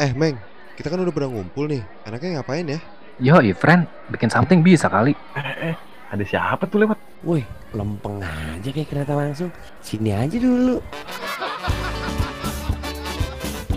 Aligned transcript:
Eh, 0.00 0.16
Meng, 0.16 0.32
kita 0.80 0.88
kan 0.88 0.96
udah 1.04 1.12
pernah 1.12 1.28
ngumpul 1.28 1.68
nih. 1.68 1.84
Enaknya 2.08 2.40
ngapain 2.40 2.64
ya? 2.64 2.80
Yo, 3.20 3.36
friend, 3.52 3.84
bikin 4.08 4.32
something 4.32 4.64
bisa 4.64 4.88
kali. 4.88 5.12
Eh, 5.36 5.76
eh, 5.76 5.76
ada 6.08 6.24
siapa 6.24 6.64
tuh 6.64 6.80
lewat? 6.80 6.96
Woi, 7.20 7.44
lempeng 7.76 8.16
aja 8.24 8.64
kayak 8.72 8.88
kereta 8.88 9.12
langsung. 9.12 9.52
Sini 9.84 10.16
aja 10.16 10.40
dulu. 10.40 10.80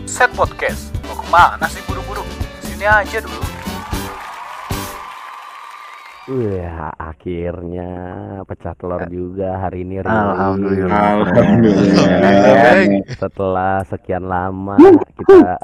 Set 0.07 0.31
podcast. 0.31 0.95
Mau 1.11 1.19
ke 1.19 1.27
mana 1.27 1.67
sih 1.67 1.83
buru-buru? 1.83 2.23
Sini 2.63 2.87
aja 2.87 3.19
dulu. 3.19 3.52
Wah, 6.23 6.95
akhirnya 6.95 7.89
pecah 8.47 8.71
telur 8.79 9.03
juga 9.11 9.59
hari 9.59 9.83
ini. 9.83 9.99
Alhamdulillah. 9.99 11.19
Meng. 11.59 13.03
Setelah 13.19 13.83
sekian 13.83 14.31
lama 14.31 14.79
kita 15.19 15.59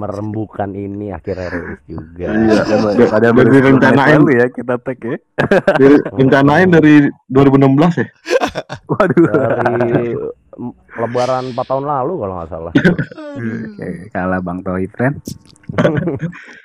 merembukan 0.00 0.72
ini 0.72 1.12
akhirnya 1.12 1.52
rilis 1.52 1.80
juga. 1.84 2.32
Iya, 2.32 3.04
Ada 3.12 3.28
Udah 3.36 3.52
direncanain. 3.52 4.20
ya 4.32 4.46
kita 4.48 4.80
tag 4.80 4.96
ya. 4.96 5.18
Rencanain 6.16 6.68
dari 6.72 7.04
2016 7.28 8.00
ya? 8.00 8.06
Waduh. 8.88 9.28
Dari 9.60 10.16
lebaran 10.96 11.52
4 11.52 11.68
tahun 11.68 11.84
lalu 11.84 12.12
kalau 12.16 12.34
nggak 12.40 12.48
salah. 12.48 12.72
Oke, 12.72 14.08
kalah 14.08 14.40
Bang 14.40 14.64
friend. 14.64 15.20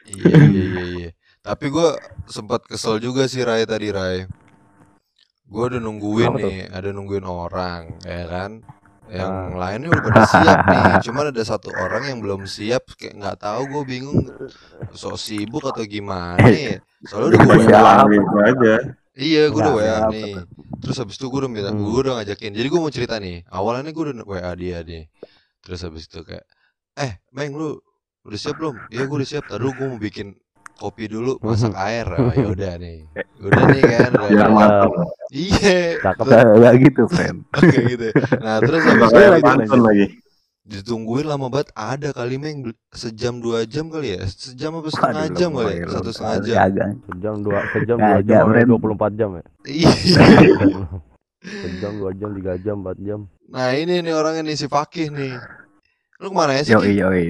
Iya, 0.07 0.31
iya, 0.31 0.63
iya, 0.63 0.83
iya. 0.95 1.09
Tapi 1.45 1.65
gue 1.69 1.89
sempat 2.25 2.65
kesel 2.65 2.97
juga 2.97 3.29
sih 3.29 3.45
Rai 3.45 3.69
tadi 3.69 3.93
Rai. 3.93 4.25
Gue 5.45 5.63
udah 5.69 5.77
nungguin 5.77 6.33
Kenapa 6.33 6.41
tuh? 6.41 6.49
nih, 6.49 6.61
ada 6.73 6.89
nungguin 6.89 7.25
orang, 7.25 7.81
ya 8.01 8.23
kan? 8.25 8.51
Yang 9.05 9.33
lainnya 9.53 9.87
udah 9.93 10.03
pada 10.09 10.21
siap 10.25 10.57
nih. 10.65 10.83
Cuman 11.05 11.29
ada 11.29 11.43
satu 11.45 11.69
orang 11.69 12.09
yang 12.09 12.17
belum 12.17 12.49
siap, 12.49 12.97
kayak 12.97 13.13
nggak 13.21 13.37
tahu 13.45 13.61
gue 13.69 13.83
bingung, 13.85 14.25
sok 14.97 15.21
sibuk 15.21 15.61
atau 15.69 15.85
gimana 15.85 16.41
ya. 16.49 16.81
Soalnya 17.13 17.37
udah 17.37 17.39
gue. 17.45 17.55
Gitu 18.09 18.37
aja. 18.41 18.75
Iya, 19.15 19.43
gue 19.53 19.61
udah 19.61 19.73
WA 19.77 19.97
nih. 20.09 20.33
Terus 20.81 20.97
habis 20.97 21.15
itu 21.21 21.29
gue 21.29 21.39
udah 21.45 21.51
minta, 21.53 21.69
Hmm. 21.69 21.85
gue 21.85 22.01
udah 22.01 22.13
ngajakin. 22.19 22.51
Jadi 22.57 22.67
gue 22.67 22.79
mau 22.81 22.89
cerita 22.89 23.15
nih. 23.21 23.45
Awalnya 23.47 23.93
gue 23.93 24.03
udah 24.09 24.25
WA 24.25 24.51
dia 24.57 24.81
nih. 24.81 25.05
Terus 25.61 25.79
habis 25.85 26.09
itu 26.09 26.25
kayak, 26.25 26.41
eh, 26.97 27.21
Meng 27.29 27.53
lu 27.53 27.77
udah 28.25 28.39
siap 28.41 28.57
belum? 28.57 28.89
Iya, 28.89 29.05
gue 29.05 29.15
udah 29.21 29.29
siap. 29.29 29.45
Tadi 29.45 29.61
gue 29.61 29.85
mau 29.85 30.01
bikin 30.01 30.33
kopi 30.75 31.07
dulu, 31.07 31.39
masak 31.45 31.73
air. 31.75 32.07
Oh, 32.15 32.31
ya 32.31 32.47
udah 32.51 32.73
nih. 32.77 33.07
Udah 33.45 33.61
nih 33.69 33.83
kan. 33.83 34.11
matang. 34.57 34.91
Iya. 35.29 35.99
Cakep. 36.01 36.25
Enggak 36.27 36.73
gitu, 36.81 37.01
friend. 37.11 37.37
Oke 37.53 37.77
gitu. 37.93 38.07
Nah 38.41 38.57
terus 38.63 38.81
habis 38.81 39.11
Bakal 39.11 39.57
itu 39.61 39.77
lagi. 39.77 40.05
ditungguin 40.65 41.29
lama 41.29 41.45
banget. 41.45 41.69
Ada 41.77 42.09
kali 42.09 42.41
Meng 42.41 42.73
sejam 42.89 43.37
dua 43.37 43.69
jam 43.69 43.85
kali 43.93 44.17
ya? 44.17 44.25
Sejam 44.25 44.81
apa 44.81 44.89
setengah 44.89 45.25
jam 45.37 45.49
kali? 45.53 45.73
ya? 45.77 45.85
Satu 45.93 46.09
setengah 46.09 46.37
jam. 46.41 46.89
Sejam 47.05 47.35
dua 47.45 47.59
sejam 47.69 47.97
dua 48.01 48.19
jam 48.25 48.41
sampai 48.49 48.63
Ren. 48.65 48.67
24 48.73 49.19
jam 49.19 49.29
ya. 49.37 49.43
Iya. 49.69 49.91
Sejam 51.45 51.91
dua 52.01 52.11
jam 52.17 52.29
tiga 52.33 52.53
jam 52.57 52.75
empat 52.81 52.97
jam. 52.97 53.19
Nah 53.45 53.69
ini 53.77 54.01
nih 54.01 54.13
orangnya 54.17 54.41
nih 54.49 54.57
si 54.57 54.65
Fakih 54.65 55.13
nih. 55.13 55.37
Lu 56.17 56.31
ke 56.31 56.35
mana 56.35 56.57
ya 56.57 56.63
sih? 56.65 56.73
Yoi, 56.73 56.89
Ki? 56.89 56.93
yoi. 56.97 57.25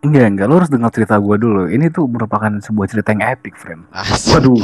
Enggak, 0.00 0.26
enggak. 0.28 0.46
Lu 0.46 0.54
harus 0.56 0.68
dengar 0.68 0.90
cerita 0.90 1.16
gua 1.16 1.36
dulu. 1.36 1.66
Ini 1.66 1.88
tuh 1.88 2.04
merupakan 2.04 2.52
sebuah 2.52 2.86
cerita 2.86 3.10
yang 3.10 3.24
epic, 3.26 3.54
friend. 3.54 3.88
Asik. 3.90 4.36
Waduh. 4.36 4.60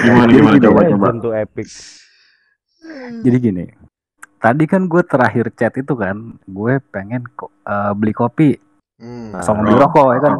Gimana 0.00 0.30
gimana 0.32 0.54
Jadi 0.54 0.64
coba 0.64 0.80
legend 0.80 0.96
coba. 0.96 1.08
tuh 1.18 1.32
epic. 1.34 1.68
Jadi 3.20 3.36
gini. 3.38 3.64
Tadi 4.36 4.64
kan 4.64 4.86
gue 4.86 5.02
terakhir 5.02 5.52
chat 5.52 5.76
itu 5.76 5.92
kan, 5.92 6.16
gue 6.42 6.72
pengen 6.88 7.28
ko- 7.30 7.52
eh, 7.62 7.92
beli 7.92 8.10
kopi 8.10 8.56
Hmm. 8.96 9.36
sama 9.38 9.60
beli 9.62 9.76
rokok 9.76 10.08
ya 10.10 10.20
kan. 10.22 10.34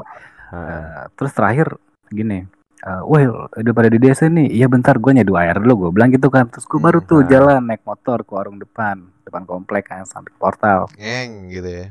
Eh, 0.51 1.01
terus 1.15 1.33
terakhir 1.33 1.77
gini, 2.09 2.45
eh, 2.81 3.03
Well, 3.03 3.49
udah 3.51 3.73
pada 3.73 3.89
di 3.89 3.97
desa 3.97 4.25
nih. 4.27 4.49
Iya 4.51 4.67
bentar, 4.67 4.97
gue 4.97 5.13
nyeduh 5.13 5.37
air 5.37 5.57
dulu. 5.59 5.75
Gue 5.83 5.91
bilang 5.93 6.09
gitu 6.09 6.29
kan. 6.29 6.49
Terus 6.49 6.65
gue 6.65 6.77
baru 6.79 6.99
Hmm, 6.99 7.09
tuh 7.11 7.19
nah. 7.19 7.29
jalan 7.29 7.61
naik 7.63 7.83
motor 7.83 8.21
ke 8.21 8.33
warung 8.33 8.57
depan, 8.57 8.97
depan 9.21 9.45
komplek 9.45 9.85
kan 9.87 10.05
sampai 10.05 10.33
ke 10.33 10.39
portal. 10.39 10.89
Ngeng 10.97 11.31
gitu 11.51 11.69
ya. 11.69 11.87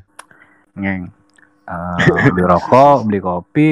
Ngeng. 0.74 1.14
Eh, 1.70 1.98
beli 2.28 2.44
rokok, 2.44 2.98
beli 3.06 3.20
kopi. 3.20 3.70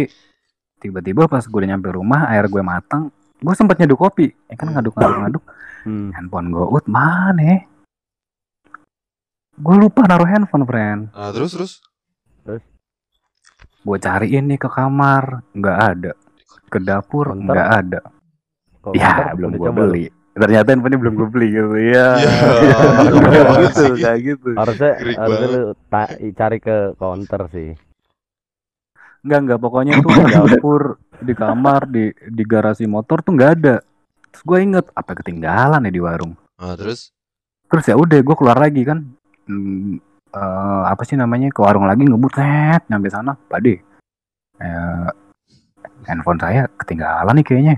Tiba-tiba 0.77 1.25
pas 1.25 1.41
gue 1.41 1.57
udah 1.57 1.65
nyampe 1.67 1.89
rumah, 1.89 2.29
air 2.29 2.45
gue 2.45 2.61
matang. 2.61 3.09
Gue 3.35 3.53
sempet 3.53 3.77
nyeduh 3.77 3.97
kopi. 3.97 4.29
Ya 4.45 4.53
kan 4.53 4.67
Hmm. 4.67 4.75
ngaduk-ngaduk-ngaduk. 4.75 5.43
hmm. 5.83 6.09
Handphone 6.11 6.47
gue, 6.49 6.65
ut 6.67 6.85
mana 6.85 7.41
ya? 7.41 7.59
Gue 9.55 9.75
lupa 9.75 10.05
naruh 10.05 10.25
handphone, 10.25 10.63
friend. 10.63 11.01
Nah 11.09 11.31
terus 11.31 11.51
terus. 11.51 11.73
Gue 13.79 13.97
cariin 13.97 14.45
nih 14.45 14.59
ke 14.59 14.67
kamar, 14.67 15.41
nggak 15.51 15.77
ada. 15.79 16.11
Ke 16.67 16.77
dapur, 16.77 17.31
Konter? 17.31 17.49
nggak 17.49 17.69
ada. 17.73 18.01
Kalau 18.77 18.93
Ya, 18.93 19.31
belum 19.31 19.55
gue 19.55 19.63
lu. 19.65 19.73
beli. 19.73 20.05
Ternyata 20.33 20.67
handphonenya 20.69 20.99
belum 20.99 21.13
gue 21.15 21.29
beli 21.31 21.47
gitu. 21.49 21.73
Ya, 21.95 22.07
apa 22.13 23.53
gitu, 23.63 23.83
kayak 23.97 24.19
gitu. 24.21 24.47
Harusnya 24.53 24.91
Krik 24.93 25.15
harusnya 25.17 25.47
banget. 25.49 25.55
lu 25.55 25.63
cari 26.35 26.57
ke 26.59 26.77
counter 26.93 27.41
sih. 27.49 27.69
Enggak, 29.25 29.39
enggak. 29.45 29.59
Pokoknya 29.61 29.93
tuh 30.01 30.11
di 30.13 30.23
dapur, 30.33 30.81
di 31.23 31.33
kamar, 31.33 31.81
di 31.89 32.03
di 32.13 32.43
garasi 32.45 32.85
motor 32.85 33.21
tuh 33.21 33.33
nggak 33.33 33.51
ada. 33.61 33.75
Terus 34.33 34.43
gue 34.43 34.57
inget, 34.61 34.85
apa 34.93 35.11
ketinggalan 35.17 35.87
ya 35.87 35.91
di 35.91 36.01
warung. 36.01 36.33
Nah 36.61 36.75
terus. 36.77 37.09
Terus 37.67 37.85
ya 37.89 37.95
udah, 37.97 38.19
gue 38.21 38.35
keluar 38.37 38.57
lagi 38.61 38.81
kan. 38.87 39.03
Hmm, 39.47 39.99
eh, 40.33 40.83
apa 40.87 41.01
sih 41.07 41.15
namanya 41.15 41.47
ke 41.51 41.59
warung 41.63 41.87
lagi 41.87 42.03
ngebut 42.03 42.33
net 42.39 42.83
nyampe 42.91 43.07
sana 43.07 43.33
pade 43.47 43.79
eh, 44.59 45.07
handphone 46.03 46.39
saya 46.39 46.67
ketinggalan 46.75 47.31
nih 47.39 47.45
kayaknya 47.45 47.75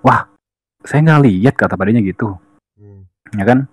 wah 0.00 0.24
saya 0.80 1.04
nggak 1.04 1.22
lihat 1.28 1.54
kata 1.56 1.76
padanya 1.76 2.00
gitu 2.04 2.36
Hmm. 2.80 3.04
ya 3.36 3.44
kan 3.44 3.68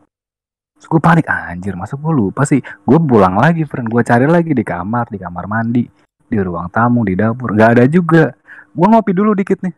Terus 0.75 0.87
gue 0.91 0.99
panik 0.99 1.31
anjir 1.31 1.79
masa 1.79 1.95
gue 1.95 2.11
lupa 2.11 2.43
sih 2.43 2.59
gue 2.59 2.97
pulang 2.99 3.39
lagi 3.39 3.63
friend 3.63 3.87
gue 3.87 4.03
cari 4.03 4.27
lagi 4.27 4.51
di 4.51 4.67
kamar 4.67 5.07
di 5.07 5.15
kamar 5.15 5.47
mandi 5.47 5.87
di 6.27 6.37
ruang 6.39 6.67
tamu 6.69 7.07
di 7.07 7.15
dapur. 7.15 7.55
Nggak 7.55 7.69
ada 7.79 7.85
juga. 7.87 8.35
Gue 8.75 8.87
ngopi 8.87 9.11
dulu 9.15 9.33
dikit 9.33 9.63
nih. 9.63 9.73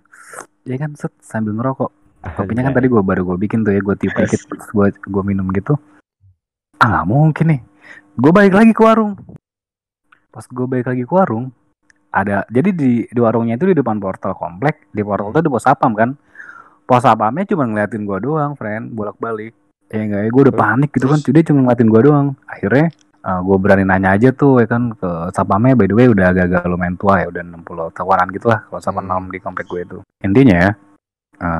Ya 0.67 0.75
kan 0.75 0.93
set 0.97 1.13
sambil 1.23 1.55
ngerokok. 1.55 1.91
Kopinya 2.19 2.67
kan 2.67 2.75
tadi 2.75 2.91
gue 2.91 2.99
baru 2.99 3.21
gue 3.23 3.37
bikin 3.47 3.63
tuh 3.63 3.71
ya 3.71 3.79
gue 3.79 3.95
tiup 3.95 4.11
dikit 4.11 4.43
gue 4.51 4.85
gue 4.91 5.23
minum 5.23 5.47
gitu. 5.55 5.79
Ah 6.83 6.99
nggak 6.99 7.05
mungkin 7.07 7.45
nih. 7.55 7.61
Gue 8.19 8.31
balik 8.35 8.53
lagi 8.59 8.75
ke 8.75 8.81
warung. 8.83 9.15
Pas 10.29 10.43
gue 10.43 10.65
balik 10.67 10.91
lagi 10.91 11.03
ke 11.07 11.13
warung 11.15 11.55
ada 12.09 12.41
jadi 12.49 12.73
di 12.73 13.05
di 13.05 13.19
warungnya 13.21 13.55
itu 13.55 13.71
di 13.71 13.75
depan 13.79 14.03
portal 14.03 14.35
komplek. 14.35 14.91
Di 14.91 14.99
portal 14.99 15.31
itu 15.31 15.39
ada 15.39 15.49
pos 15.49 15.63
sapam 15.63 15.95
kan. 15.95 16.09
Pos 16.83 17.05
sapamnya 17.07 17.47
cuma 17.47 17.63
ngeliatin 17.63 18.03
gue 18.03 18.19
doang 18.19 18.51
friend. 18.59 18.91
Bolak 18.91 19.15
balik 19.15 19.55
ya 19.87 20.03
enggak 20.03 20.21
ya? 20.27 20.29
Gue 20.29 20.41
udah 20.51 20.55
panik 20.59 20.91
gitu 20.91 21.07
kan. 21.07 21.19
Dia 21.23 21.43
cuma 21.47 21.59
ngeliatin 21.63 21.87
gue 21.87 22.01
doang. 22.03 22.27
Akhirnya 22.51 22.91
gue 23.19 23.57
berani 23.59 23.83
nanya 23.83 24.15
aja 24.15 24.31
tuh 24.31 24.63
ya 24.63 24.67
kan 24.67 24.95
ke 24.95 25.09
sapamnya 25.31 25.75
by 25.75 25.85
the 25.85 25.95
way 25.95 26.07
udah 26.07 26.31
agak-agak 26.31 26.63
lumayan 26.65 26.95
tua 26.95 27.19
ya 27.19 27.27
udah 27.27 27.43
60 27.43 27.91
tahunan 27.91 28.27
gitu 28.31 28.47
lah 28.47 28.59
kalau 28.65 28.79
sapam 28.79 29.03
Hmm. 29.03 29.27
di 29.27 29.37
komplek 29.37 29.67
gue 29.67 29.81
itu 29.83 29.97
intinya 30.23 30.55
ya 30.55 30.71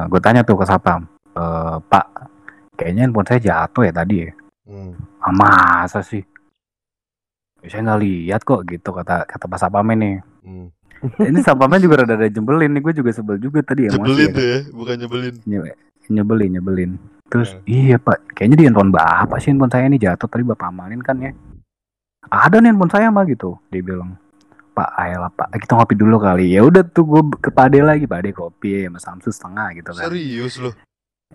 gue 0.08 0.20
tanya 0.20 0.42
tuh 0.44 0.56
ke 0.56 0.66
sapam 0.66 1.04
"Eh, 1.36 1.76
pak 1.86 2.06
kayaknya 2.76 3.06
handphone 3.06 3.28
saya 3.28 3.40
jatuh 3.40 3.84
ya 3.84 3.92
tadi 3.92 4.16
ya 4.24 4.32
Hmm. 4.70 4.94
ah, 5.20 5.34
masa 5.34 6.00
sih 6.00 6.24
"Ya, 7.60 7.68
saya 7.68 7.82
nggak 7.84 8.02
lihat 8.02 8.42
kok 8.44 8.64
gitu 8.66 8.90
kata 8.92 9.28
kata 9.28 9.46
pas 9.46 9.60
sapamnya 9.60 9.96
nih 10.00 10.16
Hmm. 10.48 10.68
ini 11.32 11.40
sapamnya 11.44 11.80
juga 11.80 12.04
rada 12.04 12.16
ada 12.16 12.28
jembelin 12.28 12.72
nih 12.72 12.82
gue 12.82 12.94
juga 12.96 13.12
sebel 13.12 13.36
juga 13.36 13.60
tadi 13.62 13.88
emosi 13.88 14.00
Nyebelin 14.00 14.24
ya 14.24 14.32
tuh 14.32 14.46
ya, 14.48 14.60
bukan 14.72 14.96
nyebelin. 14.96 15.36
Nye- 15.44 15.78
nyebelin 16.10 16.50
nyebelin 16.56 16.92
terus 17.30 17.54
Hmm. 17.54 17.62
iya 17.68 17.96
pak 17.96 18.32
kayaknya 18.34 18.56
di 18.58 18.64
handphone 18.66 18.90
bapak 18.90 19.38
sih 19.38 19.52
handphone 19.52 19.70
saya 19.70 19.86
ini 19.86 20.00
jatuh 20.00 20.26
tadi 20.26 20.42
bapak 20.42 20.72
amalin 20.72 21.04
kan 21.04 21.20
ya 21.20 21.32
ada 22.28 22.60
nih 22.60 22.76
handphone 22.76 22.92
saya 22.92 23.08
mah 23.08 23.24
gitu. 23.24 23.56
Dia 23.72 23.80
bilang 23.80 24.20
pak 24.76 24.90
ayolah 25.00 25.32
pak. 25.32 25.56
Kita 25.56 25.80
ngopi 25.80 25.96
dulu 25.96 26.20
kali. 26.20 26.52
Ya 26.52 26.68
udah 26.68 26.84
tuh 26.84 27.06
gue 27.08 27.22
ke 27.40 27.50
pade 27.52 27.80
lagi. 27.80 28.04
Pade 28.04 28.36
kopi 28.36 28.84
sama 28.84 29.00
samsu 29.00 29.32
setengah 29.32 29.68
gitu 29.80 29.92
kan. 29.96 30.04
Serius 30.12 30.60
loh. 30.60 30.76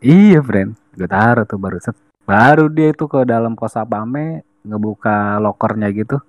iya 0.04 0.44
friend. 0.44 0.76
Gue 0.92 1.08
taruh 1.08 1.48
tuh 1.48 1.56
baru 1.56 1.80
set. 1.80 1.96
Baru 2.24 2.72
dia 2.72 2.92
itu 2.92 3.04
ke 3.04 3.24
dalam 3.24 3.52
kos 3.56 3.76
sapame 3.76 4.44
ngebuka 4.64 5.40
lokernya 5.40 5.88
gitu. 5.92 6.20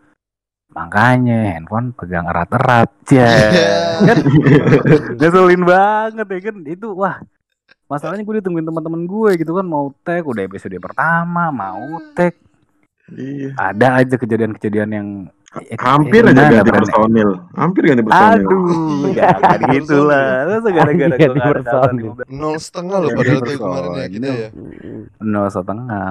Makanya 0.76 1.56
handphone 1.56 1.96
pegang 1.96 2.28
erat-erat 2.28 2.92
ya 3.08 3.32
kan 4.04 4.18
ngeselin 5.20 5.64
banget 5.64 6.28
ya 6.28 6.40
kan. 6.52 6.56
Itu 6.68 6.96
wah 6.96 7.20
masalahnya 7.86 8.26
gue 8.26 8.44
ditungguin 8.44 8.68
teman-teman 8.68 9.04
gue 9.08 9.32
gitu 9.40 9.52
kan. 9.56 9.64
Mau 9.68 9.96
tag 10.04 10.24
udah 10.24 10.44
episode 10.48 10.76
pertama 10.84 11.48
mau 11.54 12.00
tag 12.12 12.45
Iya. 13.08 13.54
ada 13.56 13.88
aja 13.96 14.16
kejadian-kejadian 14.16 14.90
yang 14.90 15.08
eh, 15.56 15.78
Hampir 15.78 16.22
eh, 16.22 16.32
aja 16.32 16.50
ganti 16.52 16.72
personil. 16.74 17.30
Hampir 17.54 17.82
ganti 17.86 18.02
personil. 18.02 18.42
aduh 18.42 18.66
jangan 19.14 19.60
gitu 19.72 19.98
lah 20.04 20.28
Masa 20.50 20.70
gara-gara 20.70 20.98
Ganti 21.08 21.22
nggak 21.24 21.46
ada 21.46 21.62
personil. 21.62 22.12
Nol 22.28 22.56
setengah 22.58 22.98
loh 22.98 23.08
Ya, 23.08 23.16
padahal 23.16 23.36
tuh 23.36 23.46
personil. 23.46 23.62
kemarin 23.62 23.92
ya 23.94 24.06
kita 24.10 24.28
ya. 24.28 24.50
nol 25.22 25.48
setengah 25.48 26.10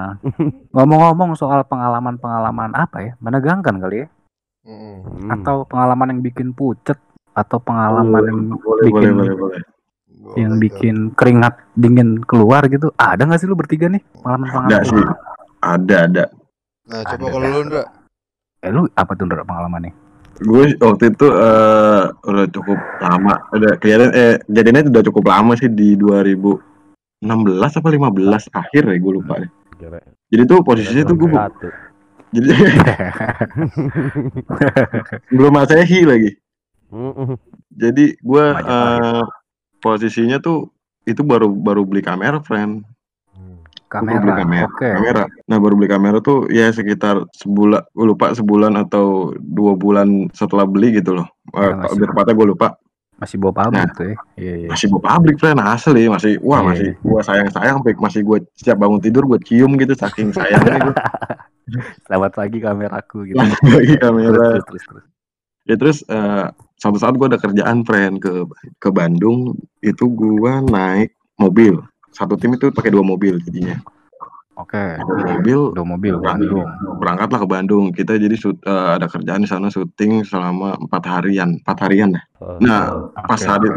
ngomong-ngomong 0.71 1.29
soal 1.33 1.61
pengalaman-pengalaman 1.63 2.71
apa 2.73 2.97
ya 3.01 3.11
menegangkan 3.19 3.75
kali 3.77 3.97
ya. 4.01 4.07
Hmm. 4.65 5.29
atau 5.29 5.61
pengalaman 5.63 6.09
yang 6.09 6.21
bikin 6.23 6.49
pucet 6.49 6.97
atau 7.31 7.59
pengalaman 7.59 8.17
yang 8.23 8.39
boleh, 8.55 8.83
bikin 8.83 9.11
boleh, 9.13 9.29
boleh, 9.29 9.35
boleh. 9.37 9.61
Yang 10.33 10.53
bikin 10.57 10.95
keringat 11.11 11.53
dingin 11.75 12.17
keluar 12.19 12.65
gitu 12.65 12.89
ada 12.95 13.21
nggak 13.21 13.37
sih 13.37 13.45
lu 13.45 13.53
bertiga 13.53 13.85
nih 13.85 14.01
pengalaman 14.15 14.65
Ada 14.65 14.77
sih. 14.81 15.05
Ada, 15.61 15.97
ada. 16.09 16.25
Nah, 16.85 17.01
coba 17.03 17.17
Ada 17.19 17.31
kalau 17.31 17.41
dah. 17.41 17.51
lu 17.51 17.61
Ndra. 17.63 17.83
eh 18.61 18.71
lu 18.71 18.81
apa 18.91 19.11
tuh 19.13 19.25
Ndra, 19.25 19.41
pengalamannya 19.41 19.91
Gue 20.37 20.75
waktu 20.75 21.03
itu 21.09 21.27
eh, 21.31 22.03
udah 22.11 22.45
cukup 22.49 22.75
lama. 22.99 23.39
Udah 23.49 23.71
kelihatan 23.77 24.11
eh 24.11 24.35
jadinya 24.45 24.83
udah 24.83 25.03
cukup 25.03 25.23
lama 25.25 25.55
sih 25.55 25.67
di 25.67 25.95
2016 25.95 26.59
apa 27.71 27.87
15 27.87 28.11
akhir 28.51 28.83
ya 28.85 28.97
gue 28.97 29.13
lupa 29.13 29.39
deh. 29.39 29.51
Kira- 29.75 30.03
Jadi 30.27 30.43
tuh 30.43 30.59
posisinya 30.59 31.03
tuh 31.05 31.15
gue 31.15 31.29
satu. 31.31 31.67
jadi 32.31 32.47
belum 35.31 35.51
masehi 35.53 36.03
lagi. 36.03 36.31
Jadi 37.71 38.05
gue 38.15 38.45
Majapahit. 38.45 38.99
eh, 39.03 39.23
posisinya 39.79 40.37
tuh 40.39 40.67
itu 41.03 41.21
baru 41.21 41.47
baru 41.47 41.83
beli 41.83 42.01
kamera, 42.01 42.39
friend. 42.39 42.83
Gua 43.85 44.01
baru 44.01 44.17
beli 44.19 44.33
kamera 44.33 44.41
kamera. 44.41 44.65
oke 44.67 44.87
kamera. 44.91 45.23
Nah 45.45 45.57
baru 45.57 45.73
beli 45.77 45.89
kamera 45.89 46.17
tuh 46.19 46.37
ya 46.49 46.67
sekitar 46.69 47.15
sebulan, 47.31 47.81
gue 47.93 48.05
lupa 48.05 48.33
sebulan 48.33 48.73
atau 48.75 49.31
dua 49.37 49.73
bulan 49.73 50.27
setelah 50.33 50.65
beli 50.65 50.97
gitu 50.97 51.15
loh. 51.15 51.27
Masih. 51.53 51.95
lebih 51.95 52.05
tepatnya 52.11 52.33
gue 52.33 52.47
lupa. 52.51 52.69
masih 53.15 53.39
bawa 53.39 53.55
pabrik 53.63 53.95
tuh 53.95 54.11
ya 54.11 54.15
iya 54.35 54.53
iya 54.59 54.67
Masih 54.75 54.91
gue 54.91 54.99
pabrik 54.99 55.37
friend 55.39 55.55
asli 55.63 56.03
masih 56.11 56.35
wah 56.43 56.59
Iya. 56.59 56.67
masih 56.67 56.89
gue 56.99 57.21
sayang 57.23 57.47
sayang 57.47 57.77
masih 57.95 58.21
gue 58.27 58.37
setiap 58.59 58.75
bangun 58.75 58.99
tidur 58.99 59.23
gue 59.23 59.39
cium 59.39 59.79
gitu 59.79 59.95
saking 59.95 60.35
sayangnya 60.35 60.91
gue 60.91 60.95
selamat 62.11 62.31
pagi 62.35 62.59
kameraku 62.59 63.23
gitu 63.31 63.39
lagi 63.39 63.55
terus 63.95 64.03
kamera. 64.03 64.35
terus 64.35 64.63
terus, 64.67 64.83
terus. 64.83 65.05
Ya 65.63 65.75
terus 65.79 65.97
eh, 66.05 66.45
suatu 66.75 66.99
saat 66.99 67.15
gue 67.15 67.27
ada 67.31 67.39
kerjaan 67.39 67.87
friend 67.87 68.19
ke 68.19 68.33
ke 68.83 68.89
Bandung 68.91 69.55
itu 69.79 70.05
gue 70.11 70.53
naik 70.67 71.15
mobil 71.39 71.79
satu 72.15 72.39
tim 72.39 72.55
itu 72.55 72.71
pakai 72.71 72.89
dua 72.89 73.03
mobil 73.03 73.37
jadinya. 73.43 73.75
Oke. 74.55 74.95
Dua 75.03 75.35
mobil 75.35 75.59
dua 75.75 75.83
mobil 75.85 76.13
Bandung. 76.15 76.63
berangkatlah 76.95 77.43
ke 77.43 77.47
Bandung. 77.47 77.85
Kita 77.91 78.15
jadi 78.15 78.31
shoot- 78.33 78.63
eh, 78.63 78.89
ada 78.95 79.11
kerjaan 79.11 79.43
di 79.43 79.49
sana 79.51 79.67
syuting 79.67 80.23
selama 80.23 80.79
empat 80.79 81.03
harian 81.03 81.59
empat 81.59 81.77
harian 81.83 82.15
dah 82.15 82.23
Oh, 82.39 82.55
nah 82.63 83.11
pas 83.27 83.35
Oke, 83.43 83.51
hari 83.51 83.67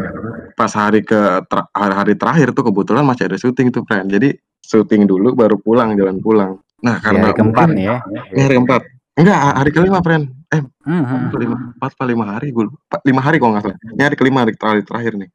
pas 0.55 0.71
hari 0.71 0.99
ke 1.03 1.19
ter- 1.51 1.69
hari, 1.75 1.93
hari 1.99 2.13
terakhir 2.15 2.47
tuh 2.55 2.63
kebetulan 2.63 3.03
masih 3.03 3.27
ada 3.27 3.35
syuting 3.35 3.75
tuh 3.75 3.83
friend. 3.83 4.07
Jadi 4.07 4.31
syuting 4.63 5.03
dulu 5.03 5.35
baru 5.35 5.59
pulang 5.59 5.99
jalan 5.99 6.23
pulang. 6.23 6.55
Nah 6.79 6.95
karena 7.03 7.27
hari 7.27 7.35
keempat 7.35 7.67
mungkin- 7.75 7.83
ya? 7.83 7.97
Hari 8.39 8.53
keempat. 8.55 8.81
Enggak 9.19 9.39
hari 9.59 9.71
kelima 9.75 9.99
friend. 9.99 10.23
Eh 10.47 10.63
Mhm. 10.87 11.19
kelima 11.35 11.55
empat 11.75 11.91
apa 11.91 12.03
lima 12.07 12.23
hari? 12.23 12.55
Gue 12.55 12.71
lupa. 12.71 12.95
Lima 13.03 13.19
hari 13.19 13.35
kalau 13.35 13.51
nggak 13.51 13.63
salah. 13.67 13.79
Ini 13.83 14.01
hari 14.07 14.15
kelima 14.15 14.37
hari 14.47 14.53
terakhir 14.55 14.87
terakhir 14.87 15.13
nih. 15.19 15.29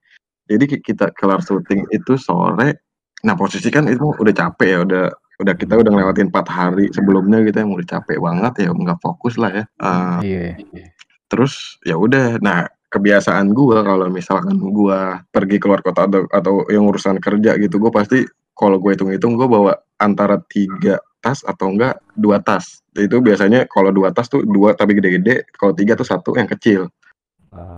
Jadi 0.44 0.64
ki- 0.72 0.82
kita 0.84 1.12
kelar 1.12 1.44
syuting 1.44 1.84
itu 1.92 2.16
sore 2.16 2.80
nah 3.24 3.34
posisi 3.34 3.72
kan 3.72 3.88
itu 3.88 4.12
udah 4.20 4.34
capek 4.36 4.68
ya 4.68 4.78
udah 4.84 5.04
udah 5.40 5.54
kita 5.58 5.74
udah 5.80 5.90
ngelewatin 5.90 6.30
empat 6.30 6.46
hari 6.46 6.92
sebelumnya 6.94 7.42
kita 7.42 7.64
yang 7.66 7.74
udah 7.74 7.88
capek 7.98 8.22
banget 8.22 8.52
ya 8.62 8.70
nggak 8.70 9.00
fokus 9.02 9.34
lah 9.34 9.50
ya. 9.50 9.64
Eh, 9.82 10.18
iya 10.22 10.94
terus 11.34 11.82
ya 11.82 11.98
udah 11.98 12.38
nah 12.38 12.70
kebiasaan 12.94 13.50
gua 13.50 13.82
kalau 13.82 14.06
misalkan 14.06 14.54
gua 14.70 15.26
pergi 15.34 15.58
keluar 15.58 15.82
kota 15.82 16.06
atau, 16.06 16.30
atau 16.30 16.54
yang 16.70 16.86
urusan 16.86 17.18
kerja 17.18 17.58
gitu 17.58 17.82
gua 17.82 17.90
pasti 17.90 18.22
kalau 18.54 18.78
gue 18.78 18.94
hitung-hitung 18.94 19.34
gua 19.34 19.50
bawa 19.50 19.72
antara 19.98 20.38
tiga 20.46 21.02
tas 21.18 21.42
atau 21.42 21.74
enggak 21.74 21.98
dua 22.14 22.38
tas. 22.38 22.84
Itu 22.94 23.18
biasanya 23.18 23.66
kalau 23.66 23.90
dua 23.90 24.14
tas 24.14 24.30
tuh 24.30 24.46
dua 24.46 24.78
tapi 24.78 24.94
gede-gede 24.94 25.42
kalau 25.58 25.74
tiga 25.74 25.98
tuh 25.98 26.06
satu 26.06 26.38
yang 26.38 26.46
kecil. 26.46 26.86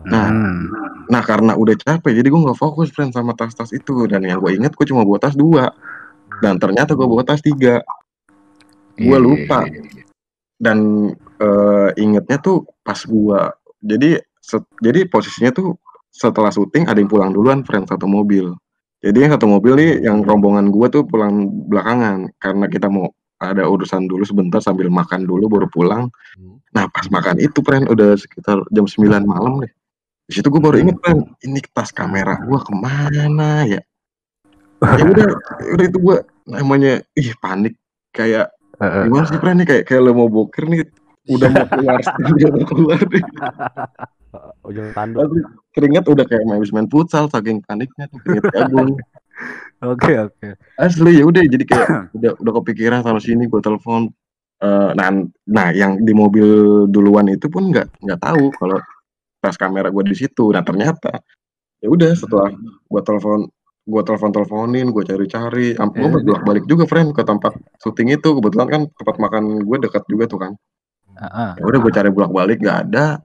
Nah, 0.07 0.27
Hmm. 0.31 0.71
nah 1.13 1.23
karena 1.23 1.53
udah 1.55 1.77
capek 1.77 2.13
jadi 2.17 2.29
gue 2.31 2.41
nggak 2.41 2.59
fokus 2.59 2.89
friend 2.95 3.13
sama 3.13 3.37
tas-tas 3.37 3.71
itu. 3.71 4.09
Dan 4.09 4.25
yang 4.25 4.41
gue 4.41 4.57
inget 4.57 4.73
gue 4.73 4.87
cuma 4.89 5.05
bawa 5.05 5.21
tas 5.21 5.37
dua. 5.37 5.71
Dan 6.41 6.57
ternyata 6.57 6.97
gue 6.97 7.07
bawa 7.07 7.23
tas 7.23 7.41
tiga. 7.45 7.85
Gue 8.97 9.17
Iya, 9.17 9.21
lupa. 9.21 9.61
iya, 9.69 9.81
iya. 9.83 10.05
dan 10.57 10.79
eh, 11.37 11.91
ingetnya 12.01 12.41
tuh 12.41 12.65
pas 12.81 12.97
gua 13.05 13.53
jadi 13.77 14.25
set- 14.41 14.73
jadi 14.81 15.05
posisinya 15.05 15.53
tuh 15.53 15.77
setelah 16.09 16.49
syuting 16.49 16.89
ada 16.89 16.97
yang 16.97 17.13
pulang 17.13 17.29
duluan 17.29 17.61
friend 17.61 17.85
satu 17.85 18.09
mobil. 18.09 18.57
Jadi 19.05 19.21
yang 19.21 19.37
satu 19.37 19.45
mobil 19.45 19.77
nih 19.77 20.09
yang 20.09 20.25
rombongan 20.25 20.73
gua 20.73 20.89
tuh 20.89 21.05
pulang 21.05 21.45
belakangan 21.69 22.33
karena 22.41 22.65
kita 22.73 22.89
mau 22.89 23.13
ada 23.37 23.69
urusan 23.69 24.09
dulu 24.09 24.25
sebentar 24.25 24.65
sambil 24.65 24.89
makan 24.89 25.29
dulu 25.29 25.49
baru 25.49 25.69
pulang. 25.69 26.09
Hmm. 26.37 26.57
nah 26.73 26.89
pas 26.89 27.09
makan 27.09 27.41
itu 27.41 27.61
friend 27.65 27.89
udah 27.89 28.17
sekitar 28.17 28.61
jam 28.73 28.85
9 28.85 29.25
malam 29.25 29.65
deh 29.65 29.73
di 30.27 30.33
situ 30.35 30.51
gua 30.51 30.59
baru 30.71 30.83
inget 30.83 30.99
friend 30.99 31.23
ini 31.47 31.63
tas 31.71 31.95
kamera 31.95 32.35
gua 32.43 32.59
ke 32.59 32.75
mana 32.75 33.63
ya? 33.63 33.81
Ya 34.83 35.05
udah 35.15 35.29
ya 35.63 35.71
udah 35.79 35.85
itu 35.87 35.99
gua 36.03 36.17
namanya 36.51 37.07
ih 37.15 37.31
panik. 37.39 37.79
Kayak 38.11 38.51
gimana 38.77 39.25
sih 39.31 39.39
friend 39.39 39.63
nih? 39.63 39.67
Kayak 39.71 39.83
kayak 39.87 40.03
lo 40.03 40.13
mau 40.19 40.27
boker 40.27 40.67
nih 40.67 40.83
udah 41.31 41.49
mau 41.51 41.67
keluar 41.71 41.99
udah 42.35 42.49
mau 42.51 42.65
keluar 42.67 43.01
nih. 43.07 43.25
Ujung 44.67 44.89
tanduk. 44.91 45.31
Keringet 45.71 46.05
udah 46.11 46.25
kayak 46.27 46.43
main 46.43 46.63
main 46.75 46.89
futsal 46.91 47.31
saking 47.31 47.63
paniknya 47.63 48.11
tuh 48.11 48.19
keringet 48.27 48.51
jagung 48.51 48.99
oke 49.83 50.13
oke. 50.31 50.49
Asli 50.79 51.21
ya 51.21 51.25
udah 51.27 51.43
jadi 51.45 51.65
kayak 51.65 51.89
udah 52.17 52.33
udah 52.41 52.53
kepikiran 52.63 53.01
sama 53.05 53.21
sini 53.21 53.49
gue 53.51 53.61
telepon 53.61 54.13
Eh, 54.57 54.91
nah 54.97 55.13
nah 55.45 55.69
yang 55.69 56.01
di 56.01 56.17
mobil 56.17 56.49
duluan 56.89 57.29
itu 57.29 57.45
pun 57.53 57.69
nggak 57.69 58.01
nggak 58.01 58.21
tahu 58.25 58.49
kalau 58.57 58.81
tas 59.45 59.61
kamera 59.61 59.93
gue 59.93 60.01
di 60.09 60.17
situ. 60.17 60.49
Nah 60.49 60.65
ternyata 60.65 61.13
ya 61.85 61.93
udah 61.93 62.17
setelah 62.17 62.49
gue 62.89 63.03
telepon 63.05 63.53
gue 63.87 64.03
telepon 64.03 64.31
teleponin 64.33 64.89
gue 64.97 65.05
cari 65.05 65.27
cari 65.29 65.67
sampai 65.77 66.09
gue 66.09 66.09
Eh. 66.09 66.25
bolak 66.25 66.43
balik 66.49 66.65
juga 66.65 66.89
friend 66.89 67.13
ke 67.13 67.21
tempat 67.21 67.53
syuting 67.85 68.17
itu. 68.17 68.33
Kebetulan 68.41 68.69
kan 68.73 68.81
tempat 68.97 69.17
makan 69.21 69.61
gue 69.61 69.77
dekat 69.85 70.09
juga 70.09 70.25
tuh 70.25 70.41
kan. 70.41 70.53
Heeh. 71.21 71.51
ya 71.61 71.65
udah 71.69 71.81
gue 71.85 71.93
cari 71.93 72.09
bolak 72.09 72.33
balik 72.33 72.59
nggak 72.65 72.79
ada. 72.89 73.21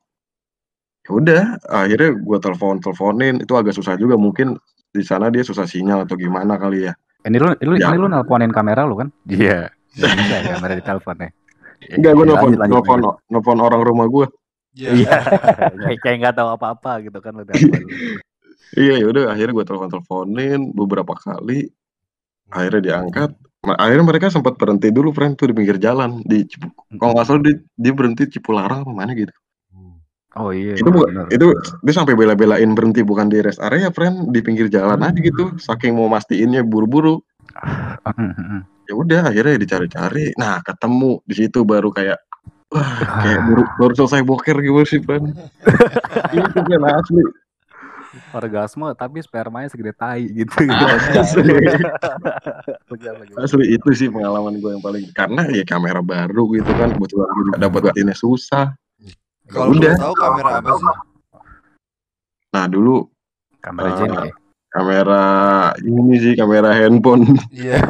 Ya 1.08 1.10
udah 1.16 1.44
akhirnya 1.72 2.12
gue 2.12 2.38
telepon 2.44 2.84
teleponin. 2.84 3.40
Itu 3.40 3.56
agak 3.56 3.72
susah 3.72 3.96
juga 3.96 4.20
mungkin 4.20 4.60
di 4.92 5.02
sana 5.02 5.32
dia 5.32 5.42
susah 5.42 5.64
sinyal 5.64 6.04
atau 6.04 6.16
gimana 6.16 6.56
kali 6.56 6.88
ya 6.88 6.94
ini 7.24 7.38
lu 7.38 7.52
lu 7.64 7.74
Ya. 7.80 7.90
ini 7.90 7.98
lu 7.98 8.08
nelponin 8.08 8.52
kamera 8.52 8.84
lu 8.84 9.00
kan 9.00 9.08
iya 9.26 9.72
bisa 9.92 10.12
ya, 10.12 10.56
kamera 10.56 10.74
di 10.76 10.84
telepon 10.84 11.16
ya 11.18 11.30
enggak 11.98 12.12
gue 12.14 12.26
nelfon 12.28 12.52
nelfon 12.60 13.00
nelfon 13.28 13.60
orang 13.60 13.82
rumah 13.82 14.08
gue 14.08 14.28
Iya. 14.72 14.90
Iya. 14.96 15.18
kayak 15.84 16.00
kayak 16.00 16.18
nggak 16.24 16.36
tahu 16.40 16.50
apa-apa 16.56 17.04
gitu 17.04 17.20
kan 17.20 17.36
lu 17.36 17.44
telepon. 17.44 17.82
iya 18.72 18.94
ya 19.00 19.06
udah 19.08 19.24
akhirnya 19.32 19.54
gue 19.54 19.66
telepon 19.68 19.90
teleponin 19.90 20.62
beberapa 20.72 21.12
kali 21.12 21.68
akhirnya 22.48 22.82
diangkat 22.82 23.32
akhirnya 23.62 24.06
mereka 24.08 24.28
sempat 24.28 24.56
berhenti 24.56 24.90
dulu 24.90 25.12
friend 25.12 25.36
tuh 25.36 25.52
di 25.52 25.56
pinggir 25.56 25.76
jalan 25.78 26.24
di 26.24 26.48
Cipu- 26.48 26.72
kalau 26.98 27.14
nggak 27.14 27.26
salah 27.28 27.42
dia, 27.44 27.56
dia 27.76 27.94
berhenti 27.94 28.26
di 28.28 28.32
Cipularang 28.34 28.88
apa 28.88 28.92
mana 28.92 29.12
gitu. 29.14 29.32
Oh 30.40 30.52
iya 30.56 30.80
itu 30.80 30.88
bukan 30.88 31.28
bener. 31.28 31.28
itu 31.34 31.48
dia 31.84 31.94
sampai 31.96 32.14
bela-belain 32.16 32.72
berhenti 32.72 33.04
bukan 33.04 33.28
di 33.28 33.44
rest 33.44 33.60
area 33.60 33.92
friend 33.92 34.32
di 34.32 34.40
pinggir 34.40 34.72
jalan 34.72 35.02
aja 35.04 35.20
gitu 35.20 35.56
saking 35.60 35.96
mau 35.98 36.08
mastiinnya 36.08 36.64
buru-buru 36.64 37.20
Hmm, 37.52 38.32
hmm, 38.32 38.32
hmm. 38.32 38.62
ya 38.88 38.94
udah 38.96 39.22
akhirnya 39.28 39.56
dicari-cari 39.60 40.32
nah 40.40 40.64
ketemu 40.64 41.20
di 41.28 41.36
situ 41.36 41.68
baru 41.68 41.92
kayak 41.92 42.20
wah 42.72 42.98
kayak 43.22 43.40
baru, 43.44 43.64
baru 43.80 43.94
selesai 44.00 44.24
boker 44.24 44.58
gitu 44.64 44.82
sih 44.88 45.00
friend 45.04 45.36
itu 46.38 46.60
kan 46.64 46.84
asli 46.96 47.24
orgasme 48.36 48.92
tapi 48.96 49.24
spermanya 49.24 49.72
segede 49.72 49.96
tai 49.96 50.28
gitu 50.28 50.52
Asli. 51.16 51.48
Legal, 52.92 53.16
legal. 53.24 53.36
asli 53.40 53.66
itu 53.72 53.90
sih 53.96 54.08
pengalaman 54.12 54.60
gue 54.60 54.72
yang 54.76 54.84
paling 54.84 55.04
karena 55.16 55.48
ya 55.48 55.64
kamera 55.64 56.04
baru 56.04 56.52
gitu 56.56 56.72
kan 56.76 56.92
kebetulan 56.92 57.30
gue 57.32 57.44
juga 57.48 57.58
dapetinnya 57.68 58.16
susah 58.16 58.76
Kalau 59.52 59.72
Udah. 59.72 59.96
tahu 59.96 60.14
kamera 60.16 60.50
apa 60.58 60.70
sih? 60.72 60.88
nah 62.52 62.68
dulu 62.68 63.08
kamera 63.60 63.88
Ah. 63.88 63.96
Jenny 63.96 64.18
ya? 64.18 64.34
kamera 64.70 65.24
ini 65.80 66.16
sih 66.18 66.34
kamera 66.34 66.70
handphone 66.74 67.24
Iya. 67.50 67.80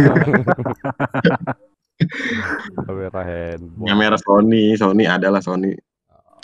kamera 2.82 3.22
handphone 3.22 3.88
kamera 3.88 4.18
Sony 4.18 4.74
Sony 4.74 5.06
adalah 5.06 5.41
Sony 5.41 5.74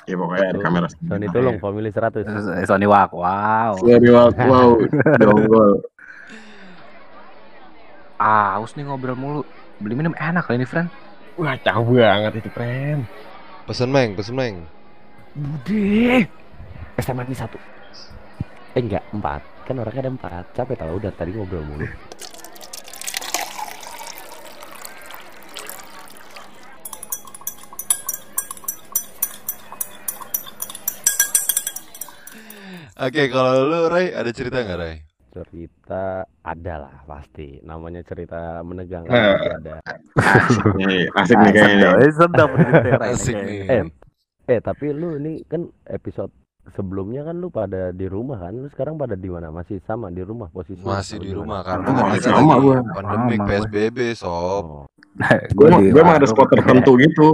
ya 0.06 0.16
pokoknya 0.16 0.50
ada 0.50 0.60
kamera 0.60 0.88
Sony 0.90 1.26
tolong 1.28 1.58
family 1.58 1.90
100 1.90 2.26
Eh, 2.58 2.66
Sony 2.66 2.86
Wak 2.86 3.12
wow 3.12 3.74
Sony 3.78 4.10
wow, 4.10 4.30
wow 4.34 4.70
jonggol 5.16 5.72
aus 8.18 8.74
nih 8.74 8.84
ngobrol 8.84 9.14
mulu 9.14 9.42
beli 9.78 9.94
minum 9.94 10.14
enak 10.14 10.42
kali 10.42 10.58
ini 10.58 10.66
friend 10.66 10.90
wah 11.36 11.54
jauh 11.56 11.86
banget 11.88 12.42
itu 12.42 12.50
friend 12.50 13.06
Pesen 13.68 13.92
meng, 13.92 14.16
pesen 14.16 14.32
meng. 14.32 14.64
Bude 15.38 16.26
SMA 16.98 17.22
ini 17.30 17.36
satu. 17.38 17.58
Eh 18.74 18.82
enggak 18.82 19.06
empat. 19.14 19.42
Kan 19.70 19.78
orangnya 19.78 20.02
ada 20.10 20.12
empat. 20.12 20.44
Capek 20.58 20.76
tau 20.82 20.98
udah 20.98 21.12
tadi 21.14 21.32
ngobrol 21.34 21.62
mulu. 21.62 21.86
Oke, 32.98 33.30
kalau 33.30 33.70
lu 33.70 33.80
Ray 33.94 34.10
ada 34.10 34.32
cerita 34.34 34.66
nggak 34.66 34.80
Ray? 34.82 34.96
cerita 35.38 36.26
ada 36.42 36.76
lah 36.82 36.96
pasti. 37.06 37.62
Namanya 37.62 38.02
cerita 38.02 38.66
menegangkan 38.66 39.14
pasti 39.14 39.50
ada. 39.54 39.76
Asik 40.18 40.66
nih, 40.82 41.06
asik 41.14 41.38
nih 41.38 41.52
kayaknya. 41.54 41.90
Eh, 42.02 42.10
sedap 42.10 42.50
Asik 43.06 43.38
nih. 43.38 43.60
eh 43.70 43.82
eh 44.48 44.60
tapi 44.60 44.90
lu 44.90 45.16
ini 45.16 45.44
kan 45.44 45.62
episode 45.86 46.32
sebelumnya 46.70 47.24
kan 47.24 47.36
lu 47.36 47.48
pada 47.48 47.92
di 47.92 48.08
rumah 48.08 48.40
kan 48.42 48.54
lu 48.54 48.68
sekarang 48.68 48.96
pada 48.96 49.14
di 49.14 49.28
mana 49.28 49.48
masih 49.50 49.80
sama 49.82 50.08
di 50.08 50.20
rumah 50.20 50.48
posisi 50.48 50.84
Masih 50.84 51.16
di 51.18 51.32
rumah 51.32 51.64
karena 51.64 51.84
kan 51.86 52.06
kita 52.12 52.28
sama 52.30 52.40
lagi 52.50 52.60
gua. 52.62 52.76
gua. 52.84 53.46
PSBB 53.46 53.98
sob. 54.14 54.66
oh, 54.68 54.84
Gue 55.50 55.68
gue 55.90 55.98
mah 55.98 56.16
ada 56.16 56.24
warung. 56.24 56.30
spot 56.30 56.48
tertentu 56.50 56.92
gitu. 57.04 57.28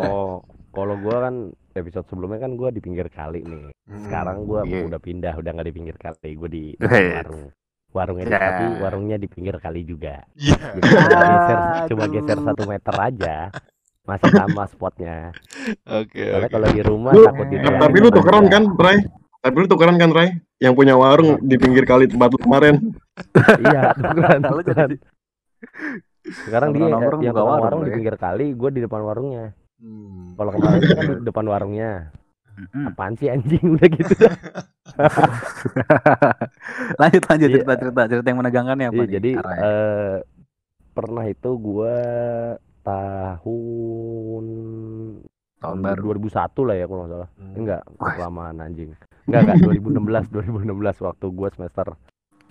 oh 0.00 0.40
kalau 0.70 0.94
gua 0.96 1.16
kan 1.22 1.34
episode 1.74 2.06
sebelumnya 2.06 2.40
kan 2.40 2.52
gua 2.54 2.68
di 2.68 2.80
pinggir 2.80 3.08
kali 3.08 3.40
nih 3.40 3.68
Hmm. 3.84 4.00
sekarang 4.08 4.48
gua 4.48 4.64
Iya. 4.64 4.88
udah 4.88 4.96
pindah 4.96 5.34
udah 5.36 5.50
nggak 5.52 5.68
di 5.68 5.74
pinggir 5.74 5.96
kali 5.96 6.30
gua 6.34 6.48
di, 6.48 6.72
warung 7.20 7.52
warungnya 7.92 8.24
Ya. 8.26 8.38
tapi 8.40 8.64
warungnya 8.80 9.16
di 9.16 9.28
pinggir 9.28 9.56
kali 9.56 9.84
juga 9.84 10.24
Iya. 10.34 10.56
Jadi 10.56 10.88
cuma 10.88 11.24
geser 11.28 11.58
cuma 11.92 12.02
Aduh. 12.02 12.12
geser 12.16 12.38
satu 12.40 12.62
meter 12.64 12.94
aja 12.98 13.36
masih 14.04 14.30
sama 14.30 14.64
spotnya 14.66 15.32
Oke, 15.98 16.20
soalnya 16.22 16.44
oke. 16.44 16.52
kalau 16.52 16.68
di 16.68 16.82
rumah 16.82 17.10
Lu- 17.10 17.24
takut 17.24 17.46
di 17.46 17.56
Tapi 17.56 17.96
lu 17.98 18.08
tukeran 18.10 18.44
kan, 18.46 18.62
Ray? 18.70 18.98
Tapi 19.40 19.56
lu 19.56 19.66
tukeran 19.66 19.96
kan, 19.96 20.10
Ray? 20.10 20.28
Yang 20.56 20.72
punya 20.74 20.94
warung 20.94 21.40
di 21.40 21.56
pinggir 21.56 21.84
kali 21.84 22.04
tempat 22.06 22.28
lu 22.30 22.38
kemarin. 22.38 22.74
iya 23.64 23.92
tukeran, 23.92 24.38
Lu 24.46 24.60
jadi- 24.62 25.00
sekarang 26.24 26.72
dia 26.72 26.88
Nongkrong 26.90 27.20
yang 27.20 27.32
buka 27.32 27.40
tukang 27.42 27.48
warung 27.50 27.64
warung 27.64 27.80
lu 27.80 27.84
di 27.84 27.90
ya. 27.90 27.96
pinggir 27.96 28.16
kali 28.16 28.46
gue 28.50 28.70
di 28.70 28.80
depan 28.80 29.00
warungnya 29.02 29.44
Hmm. 29.74 30.32
kalau 30.34 30.50
kemarin 30.50 30.80
kan 30.80 31.04
di 31.12 31.26
depan 31.28 31.44
warungnya 31.44 31.90
apaan 32.86 33.12
sih 33.14 33.28
anjing 33.28 33.74
udah 33.74 33.88
gitu 33.90 34.14
lanjut 36.96 37.22
lanjut 37.22 37.44
Iya. 37.44 37.56
cerita 37.58 37.72
cerita 37.76 38.02
cerita 38.06 38.26
yang 38.26 38.38
menegangkannya 38.40 38.86
apa 38.86 38.94
Iya, 38.94 39.02
nih? 39.02 39.12
jadi 39.12 39.30
eh, 39.36 40.14
pernah 40.92 41.24
itu 41.26 41.50
gua 41.54 41.96
tahun 42.84 44.44
tahun 45.64 45.78
baru. 45.80 46.20
2001 46.20 46.68
lah 46.68 46.76
ya 46.76 46.84
kalau 46.84 47.00
nggak 47.00 47.12
salah. 47.16 47.30
Hmm. 47.40 47.54
enggak 47.56 47.82
kelamaan 47.96 48.56
anjing. 48.60 48.90
Enggak 49.24 49.40
enggak 49.48 49.58
2016 50.28 50.28
2016 51.00 51.06
waktu 51.08 51.26
gua 51.32 51.48
semester 51.56 51.86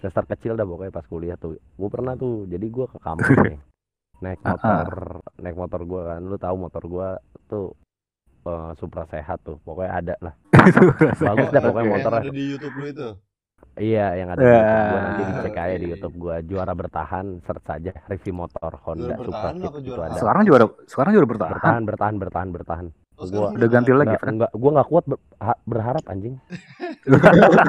semester 0.02 0.24
kecil 0.36 0.54
dah 0.58 0.66
pokoknya 0.66 0.92
pas 0.92 1.06
kuliah 1.06 1.38
tuh. 1.38 1.62
Gua 1.78 1.90
pernah 1.94 2.18
tuh 2.18 2.50
jadi 2.50 2.66
gua 2.74 2.90
ke 2.90 2.98
kampus 2.98 3.38
nih. 3.46 3.60
Naik 4.26 4.40
Ah, 4.48 4.50
ah. 4.50 4.54
motor 4.58 4.90
naik 5.38 5.58
motor 5.58 5.82
gua 5.86 6.02
kan. 6.18 6.22
Lu 6.26 6.38
tahu 6.42 6.56
motor 6.58 6.84
gua 6.90 7.08
tuh 7.46 7.78
eh, 8.50 8.72
Supra 8.82 9.06
sehat 9.06 9.46
tuh. 9.46 9.62
Pokoknya 9.62 9.92
ada 9.94 10.16
lah. 10.18 10.34
Bagus 11.22 11.48
dah 11.54 11.62
pokoknya 11.62 12.02
ada 12.02 12.26
di 12.34 12.44
YouTube 12.58 12.76
lu 12.82 12.86
itu. 12.90 13.10
Iya 13.76 14.14
yang 14.14 14.30
ada 14.30 14.40
di 14.40 14.48
YouTube 14.48 14.62
gua 14.86 15.00
nanti 15.02 15.22
dicek 15.26 15.56
aja 15.56 15.74
di 15.74 15.80
oke. 15.80 15.92
YouTube 15.92 16.16
gua 16.18 16.36
juara 16.42 16.74
bertahan 16.74 17.26
search 17.42 17.64
saja 17.64 17.92
review 18.06 18.34
motor 18.36 18.72
Honda 18.82 19.16
Supra 19.18 19.50
Fit 19.52 19.62
itu 19.82 19.92
ada 19.96 20.16
sekarang 20.16 20.44
juara 20.44 20.66
sekarang 20.86 21.12
juara 21.12 21.28
bertahan 21.28 21.52
bertahan 21.54 21.82
bertahan 21.84 22.16
bertahan 22.18 22.50
bertahan 22.52 22.88
Oh, 23.14 23.30
Gua- 23.30 23.54
udah 23.54 23.70
ganti 23.70 23.94
lagi 23.94 24.10
Nggak, 24.10 24.20
Fran 24.20 24.34
enggak, 24.34 24.52
gua 24.52 24.70
nggak 24.74 24.90
kuat 24.90 25.06
ber- 25.06 25.22
ha- 25.38 25.62
berharap 25.64 26.04
anjing. 26.08 26.36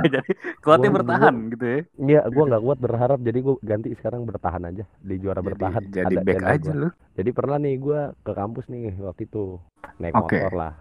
jadi 0.08 0.30
kuatnya 0.58 0.88
Gua- 0.88 0.96
bertahan 0.96 1.34
gitu 1.50 1.64
ya 1.64 1.78
Iya, 1.96 2.20
gua 2.28 2.44
nggak 2.48 2.62
kuat 2.62 2.78
berharap, 2.80 3.18
jadi 3.20 3.38
gua 3.40 3.54
ganti 3.60 3.88
sekarang 3.92 4.24
bertahan 4.24 4.62
aja 4.64 4.84
di 4.98 5.14
juara 5.16 5.40
bertahan. 5.40 5.82
jadi, 5.84 6.00
jadi 6.00 6.14
Ada 6.14 6.24
back 6.24 6.42
aja 6.48 6.70
gua. 6.70 6.80
lu 6.80 6.88
Jadi 7.12 7.30
pernah 7.30 7.56
nih 7.58 7.74
gua 7.76 8.00
ke 8.18 8.32
kampus 8.32 8.64
nih 8.66 8.96
waktu 8.98 9.22
itu 9.22 9.60
naik 9.98 10.14
Oke. 10.16 10.32
motor 10.34 10.52
lah. 10.54 10.72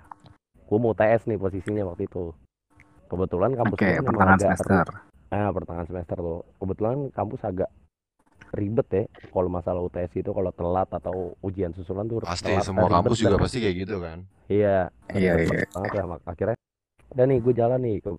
Gua 0.63 0.77
mau 0.79 0.93
TS 0.93 1.21
nih 1.25 1.37
posisinya 1.37 1.83
waktu 1.85 2.07
itu. 2.07 2.31
Kebetulan 3.13 3.51
kampus 3.53 3.77
gua 3.77 3.85
memang 3.85 4.05
pertengahan 4.09 4.33
agak 4.33 4.41
semester 4.41 4.73
ri- 4.89 5.01
Ah, 5.29 5.49
pertengahan 5.49 5.87
semester 5.87 6.17
tuh. 6.19 6.41
Kebetulan 6.57 6.95
kampus 7.09 7.41
agak 7.43 7.69
ribet 8.53 8.87
ya 8.89 9.03
kalau 9.29 9.49
masalah 9.49 9.81
UTS 9.81 10.13
itu 10.15 10.29
kalau 10.29 10.51
telat 10.51 10.85
atau 10.87 11.33
ujian 11.41 11.73
susulan 11.73 12.05
tuh 12.05 12.21
Pasti 12.21 12.49
telat, 12.49 12.65
semua 12.65 12.85
ribet 12.85 12.95
kampus 13.01 13.17
juga 13.17 13.37
pasti 13.37 13.57
kayak 13.61 13.75
gitu 13.77 13.95
kan. 13.97 14.17
Iya, 14.45 14.77
Iya, 15.09 15.33
iya. 15.39 16.03
lah 16.03 16.19
akhirnya. 16.23 16.57
Dan 17.09 17.25
nih 17.29 17.39
gue 17.39 17.53
jalan 17.53 17.79
nih 17.79 17.97
ke 17.99 18.09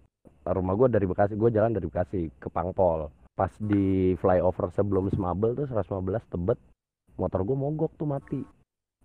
rumah 0.45 0.75
gue 0.75 0.89
dari 0.89 1.07
Bekasi, 1.07 1.35
gue 1.35 1.51
jalan 1.51 1.71
dari 1.71 1.87
Bekasi 1.87 2.31
ke 2.33 2.47
Pangpol. 2.47 3.11
Pas 3.35 3.51
di 3.59 4.15
flyover 4.15 4.71
sebelum 4.71 5.11
Semabel 5.11 5.55
tuh 5.55 5.67
115 5.67 6.23
Tebet, 6.31 6.59
motor 7.15 7.43
gue 7.43 7.57
mogok 7.57 7.91
tuh 7.95 8.07
mati. 8.07 8.43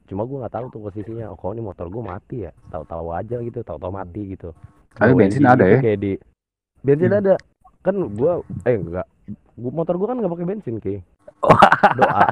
Cuma 0.06 0.26
gue 0.26 0.38
nggak 0.38 0.54
tahu 0.54 0.66
tuh 0.70 0.82
posisinya. 0.82 1.30
Oh, 1.30 1.38
kok 1.38 1.54
ini 1.54 1.62
motor 1.62 1.90
gue 1.90 2.02
mati 2.02 2.38
ya? 2.46 2.54
Tahu-tahu 2.70 3.10
aja 3.12 3.38
gitu, 3.38 3.62
tahu-tahu 3.62 3.90
mati 3.92 4.34
gitu. 4.34 4.54
Tapi 4.96 5.12
bensin 5.14 5.46
ada 5.46 5.66
ya? 5.66 5.80
Kayak 5.80 6.00
di 6.00 6.12
bensin 6.82 7.12
Hmm. 7.12 7.20
ada. 7.22 7.34
Kan 7.80 7.96
gue 8.10 8.32
eh 8.64 8.76
enggak. 8.76 9.08
Gua, 9.54 9.72
motor 9.76 9.96
gue 9.96 10.08
kan 10.08 10.18
nggak 10.18 10.32
pakai 10.32 10.48
bensin 10.48 10.76
ki. 10.80 10.96
Oh. 11.44 11.54
Doa. 12.00 12.24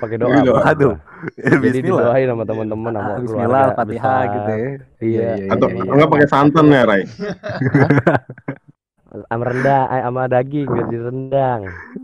Pakai 0.00 0.16
doa. 0.16 0.32
Iya, 0.32 0.40
gua. 0.48 0.60
aduh. 0.64 0.94
Jadi 1.36 1.56
Bismillah 1.60 2.08
didoain 2.08 2.26
sama 2.26 2.44
teman-teman 2.44 2.90
sama 2.90 3.04
keluarga 3.04 3.20
Bismillah 3.22 3.62
Al-Fatihah 3.68 4.00
besar. 4.16 4.32
gitu 4.34 4.50
ya 4.50 4.70
Iya. 4.98 5.28
Atau 5.52 5.66
iya, 5.68 5.76
iya. 5.76 5.90
enggak 5.92 6.10
pakai 6.10 6.28
santan 6.28 6.66
ya, 6.68 6.82
Ray? 6.84 7.02
sama 9.14 9.44
rendang 9.46 9.86
eh, 9.88 10.02
sama 10.02 10.22
daging 10.26 10.66
biar 10.66 10.86
direndang 10.90 11.60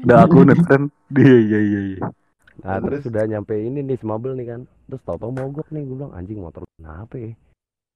udah 0.06 0.18
aku 0.22 0.46
neten 0.46 0.82
iya 1.18 1.37
iya 1.42 1.58
iya 1.58 1.80
iya 1.90 2.00
nah 2.60 2.78
terus 2.78 3.02
sudah 3.02 3.26
nyampe 3.26 3.50
ini 3.56 3.82
nih 3.82 3.99
semabel 3.99 4.38
nih 4.38 4.46
kan 4.46 4.60
terus 4.87 5.02
tau-tau 5.02 5.34
mogok 5.34 5.66
nih 5.75 5.82
gue 5.82 5.96
bilang 5.96 6.14
anjing 6.14 6.38
motor 6.38 6.62
kenapa 6.78 7.18
ya 7.18 7.32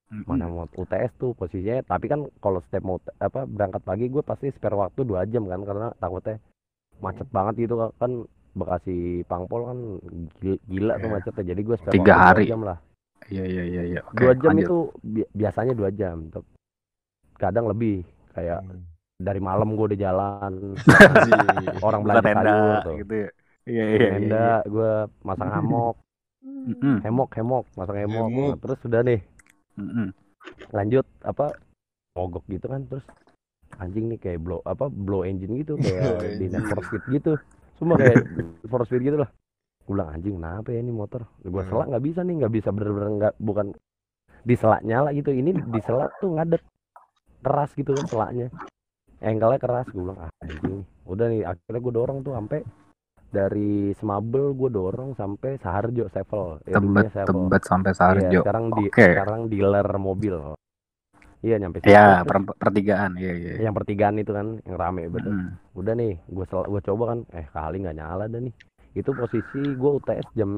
mana 0.07 0.45
mau 0.47 0.65
UTS 0.69 1.11
tuh 1.17 1.33
posisinya 1.33 1.81
tapi 1.83 2.05
kan 2.07 2.29
kalau 2.39 2.61
setiap 2.61 2.83
mau 2.85 2.97
apa 3.17 3.43
berangkat 3.45 3.81
pagi 3.81 4.05
gue 4.07 4.21
pasti 4.21 4.53
spare 4.53 4.77
waktu 4.77 5.01
dua 5.01 5.25
jam 5.25 5.49
kan 5.49 5.61
karena 5.65 5.87
takutnya 5.97 6.37
macet 7.01 7.27
banget 7.29 7.67
gitu 7.67 7.91
kan 7.99 8.23
Bekasi 8.55 9.25
Pangpol 9.27 9.61
kan 9.67 9.77
gila, 10.39 10.57
gila 10.65 10.93
tuh 10.95 11.09
Iya. 11.11 11.15
macetnya 11.19 11.43
jadi 11.51 11.61
gue 11.61 11.75
spare 11.75 11.93
Tiga 11.93 12.13
waktu 12.15 12.15
dua 12.15 12.29
hari. 12.31 12.45
jam 12.47 12.61
lah. 12.63 12.77
Iya 13.27 13.43
iya 13.43 13.63
iya 13.65 13.81
iya. 13.83 14.01
Dua 14.13 14.31
jam 14.37 14.51
lanjut. 14.55 14.63
itu 14.63 14.77
bi- 15.03 15.29
biasanya 15.33 15.73
dua 15.75 15.89
jam 15.91 16.15
kadang 17.35 17.65
lebih 17.67 18.05
kayak 18.31 18.63
dari 19.17 19.39
malam 19.39 19.75
gue 19.75 19.85
udah 19.91 19.99
jalan 19.99 20.51
orang 21.81 22.01
belanja 22.03 22.21
tenda 22.23 22.43
sayur 22.55 22.75
tuh. 22.85 22.95
gitu 23.03 23.13
ya. 23.15 23.29
Iya 23.65 23.83
iya 23.83 23.97
iya, 23.97 24.09
tenda 24.15 24.45
iya. 24.61 24.69
gue 24.69 24.91
masang 25.25 25.49
hamok. 25.51 25.95
Mm-mm, 26.45 26.95
hemok 27.03 27.29
hemok 27.35 27.65
masang 27.75 27.97
hemok. 27.99 28.27
Hemok. 28.29 28.49
Nah, 28.55 28.59
terus 28.61 28.77
sudah 28.79 29.01
nih 29.03 29.19
lanjut 30.71 31.05
apa 31.21 31.55
mogok 32.15 32.43
gitu 32.47 32.71
kan 32.71 32.87
terus 32.87 33.03
anjing 33.75 34.07
nih 34.07 34.19
kayak 34.21 34.39
blow 34.39 34.63
apa 34.63 34.87
blow 34.87 35.27
engine 35.27 35.59
gitu 35.59 35.75
kayak 35.83 36.39
di. 36.39 36.45
Need 36.53 36.65
for 36.71 36.79
Speed 36.85 37.03
gitu. 37.11 37.33
Semua 37.75 37.99
kayak 37.99 38.23
for 38.71 38.81
speed 38.87 39.03
gitu 39.03 39.19
lah. 39.19 39.27
Gue 39.83 39.99
bilang 39.99 40.15
anjing 40.15 40.39
kenapa 40.39 40.71
ya 40.71 40.79
ini 40.79 40.95
motor? 40.95 41.27
Gue 41.43 41.59
Hmm. 41.59 41.69
selak 41.69 41.87
nggak 41.91 42.03
bisa 42.07 42.19
nih 42.23 42.35
nggak 42.39 42.53
bisa 42.55 42.69
bener-bener 42.71 43.09
nggak 43.19 43.33
bukan 43.35 43.67
di 44.47 44.55
selak 44.55 44.81
nyala 44.87 45.11
gitu. 45.11 45.35
Ini 45.35 45.51
di 45.51 45.79
selak 45.83 46.15
tuh 46.23 46.39
ngadet 46.39 46.63
keras 47.43 47.75
gitu 47.75 47.91
kan 47.91 48.05
selaknya. 48.07 48.47
Engkelnya 49.19 49.59
keras. 49.59 49.85
Gue 49.91 50.07
bilang 50.07 50.19
ah 50.23 50.31
anjing. 50.39 50.87
Udah 51.03 51.27
nih 51.27 51.43
akhirnya 51.43 51.81
gue 51.83 51.93
dorong 51.93 52.19
tuh 52.23 52.31
sampai 52.31 52.63
dari 53.35 53.91
Semabel 53.99 54.55
gue 54.55 54.69
dorong 54.71 55.11
sampai 55.19 55.59
Saharjo 55.59 56.07
Sevel 56.07 56.63
ya, 56.63 56.79
tebet 56.79 57.11
Sevel. 57.11 57.27
tebet 57.27 57.61
sampai 57.67 57.91
Iya, 57.91 57.99
Sarjo 57.99 58.39
sekarang 58.47 58.65
di 58.71 58.83
sekarang 58.95 59.41
dealer 59.51 59.87
mobil. 59.99 60.35
Iya 61.45 61.61
nyampe 61.61 61.77
situ. 61.83 61.93
ya 61.93 62.25
per- 62.25 62.57
pertigaan 62.57 63.21
iya 63.21 63.33
iya 63.37 63.51
yang 63.69 63.75
pertigaan 63.77 64.17
itu 64.17 64.33
kan 64.33 64.57
yang 64.65 64.77
rame 64.81 65.11
betul. 65.11 65.29
Mm-mm. 65.35 65.77
Udah 65.77 65.93
nih, 65.93 66.17
gue 66.25 66.45
gue 66.47 66.81
coba 66.81 67.03
kan, 67.13 67.19
eh 67.37 67.45
kali 67.53 67.85
nggak 67.85 67.97
nyala 68.01 68.25
dah 68.25 68.41
nih. 68.41 68.55
Itu 68.97 69.11
posisi 69.13 69.61
gue 69.61 69.91
UTS 70.01 70.31
jam 70.33 70.51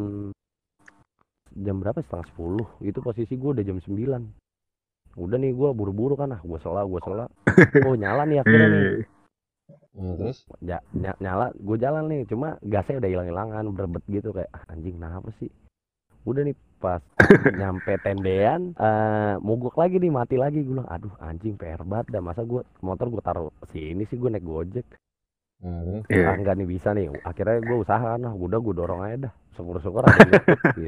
jam 1.58 1.76
berapa? 1.82 2.00
Setengah 2.00 2.28
sepuluh. 2.32 2.68
Itu 2.80 3.02
posisi 3.04 3.34
gue 3.36 3.50
udah 3.58 3.66
jam 3.66 3.82
9 3.82 4.22
Udah 5.18 5.38
nih 5.42 5.50
gue 5.52 5.70
buru-buru 5.74 6.14
kan, 6.14 6.30
ah 6.38 6.42
gue 6.46 6.60
sela, 6.62 6.86
gue 6.86 7.02
sela. 7.02 7.26
Oh 7.88 7.98
nyala 7.98 8.24
nih 8.30 8.46
akhirnya 8.46 8.68
nih. 8.70 8.86
Nah, 9.68 10.14
terus 10.16 10.38
Ya, 10.62 10.80
ny- 10.94 11.20
nyala, 11.20 11.52
gue 11.58 11.78
jalan 11.78 12.06
nih. 12.08 12.22
Cuma 12.30 12.56
gasnya 12.64 13.02
udah 13.02 13.10
hilang-hilangan, 13.12 13.64
berbet 13.74 14.04
gitu 14.08 14.30
kayak 14.32 14.50
ah, 14.54 14.64
anjing 14.72 14.96
kenapa 14.96 15.30
sih? 15.42 15.50
Udah 16.24 16.44
nih 16.46 16.56
pas 16.78 17.02
nyampe 17.60 17.98
tendean 18.06 18.78
eh 18.78 19.34
mogok 19.42 19.74
lagi 19.82 19.98
nih 19.98 20.14
mati 20.14 20.38
lagi 20.38 20.62
gue 20.62 20.78
bilang 20.78 20.86
aduh 20.86 21.10
anjing 21.18 21.58
PR 21.58 21.82
banget 21.82 22.14
dah 22.14 22.22
masa 22.22 22.46
gue 22.46 22.62
motor 22.86 23.10
gue 23.10 23.24
taruh 23.26 23.50
sini 23.74 24.06
sih 24.06 24.14
gue 24.14 24.30
naik 24.30 24.46
gojek 24.46 24.86
Nah, 25.58 25.82
terus? 25.82 26.02
iya. 26.14 26.30
ah 26.30 26.36
enggak 26.38 26.54
nih 26.62 26.70
bisa 26.70 26.94
nih 26.94 27.10
akhirnya 27.26 27.58
gue 27.66 27.78
usaha 27.82 27.98
kan 28.14 28.22
ah 28.30 28.36
udah 28.38 28.60
gue 28.62 28.74
dorong 28.78 29.02
aja 29.02 29.18
dah 29.26 29.34
syukur-syukur 29.58 30.06
ada 30.06 30.22
yang 30.22 30.38
ikut 30.38 30.60
gitu. 30.78 30.82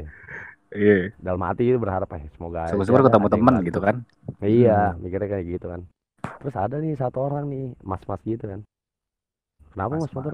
iya 0.77 0.97
dalam 1.17 1.41
hati 1.41 1.63
itu 1.65 1.79
berharap 1.81 2.05
eh 2.13 2.23
semoga 2.37 2.69
aja 2.69 2.71
syukur-syukur 2.77 3.01
ada- 3.01 3.07
ketemu 3.09 3.27
temen 3.33 3.55
gitu 3.65 3.79
kan 3.81 3.95
iya 4.45 4.93
Hmm. 4.93 5.01
mikirnya 5.01 5.25
kayak 5.33 5.45
gitu 5.57 5.65
kan 5.73 5.81
terus 6.37 6.53
ada 6.53 6.75
nih 6.77 6.93
satu 7.01 7.17
orang 7.25 7.49
nih 7.49 7.73
mas-mas 7.81 8.21
gitu 8.21 8.45
kan 8.45 8.61
kenapa 9.73 9.93
mas, 9.95 10.09
Mas-mas. 10.09 10.15
motor 10.15 10.33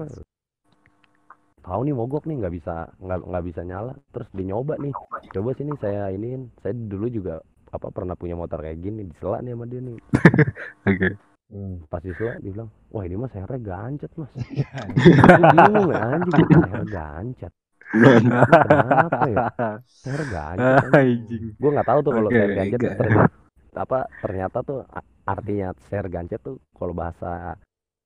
tahu 1.66 1.80
nih 1.82 1.94
mogok 1.98 2.24
nih 2.30 2.36
nggak 2.38 2.54
bisa 2.54 2.74
nggak 3.02 3.20
nggak 3.26 3.44
bisa 3.44 3.60
nyala. 3.66 3.92
Terus 4.14 4.28
dinyoba 4.30 4.74
nih. 4.78 4.94
Coba 5.34 5.50
sini 5.58 5.72
saya 5.82 6.14
iniin. 6.14 6.50
Saya 6.62 6.72
dulu 6.74 7.06
juga 7.10 7.42
apa 7.74 7.90
pernah 7.90 8.14
punya 8.14 8.38
motor 8.38 8.62
kayak 8.62 8.78
gini 8.78 9.02
disela 9.10 9.42
nih 9.42 9.52
sama 9.52 9.66
dia 9.66 9.80
nih. 9.82 9.98
Oke. 10.90 11.08
Hmm. 11.46 11.78
pas 11.86 12.02
siswa 12.02 12.34
dia 12.42 12.50
bilang 12.50 12.66
wah 12.90 13.06
ini 13.06 13.14
mas 13.14 13.30
sernya 13.30 13.58
gancet 13.62 14.10
mas. 14.18 14.30
Gue 14.34 15.46
bingung 15.54 15.94
ya 15.94 15.98
anjing 16.18 16.46
ser 16.50 16.82
gancet. 16.90 17.52
Kenapa 17.86 19.22
ya? 19.30 19.46
Ser 19.86 20.20
gancet 20.26 20.90
Anjing. 20.98 21.44
gue 21.54 21.70
nggak 21.70 21.86
tahu 21.86 21.98
tuh 22.02 22.12
kalau 22.18 22.30
ser 22.34 22.50
gancet 22.50 22.80
ternyata 22.98 23.30
apa 23.76 23.98
ternyata 24.18 24.58
tuh 24.66 24.80
artinya 25.22 25.68
ser 25.86 26.04
gancet 26.10 26.40
tuh 26.42 26.58
kalau 26.74 26.90
bahasa 26.90 27.54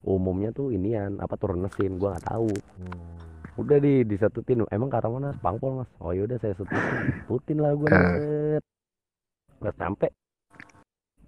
umumnya 0.02 0.50
tuh 0.50 0.70
inian 0.70 1.18
apa 1.18 1.36
turun 1.36 1.60
mesin 1.60 1.96
gue 1.96 2.08
nggak 2.08 2.26
tahu. 2.26 2.50
Hmm. 2.80 3.18
udah 3.58 3.76
di 3.76 4.02
disetutin. 4.02 4.64
Emang 4.68 4.88
ke 4.88 4.96
arah 4.96 5.10
mana 5.10 5.30
pangpol 5.36 5.84
mas. 5.84 5.90
Oh 5.98 6.10
yaudah 6.10 6.38
saya 6.38 6.54
setutin. 6.54 6.80
Setutin 7.20 7.58
lah 7.58 7.72
gue 7.74 7.86
Eh. 7.86 7.98
set. 8.56 8.64
Nggak 9.58 9.76
sampai 9.76 10.10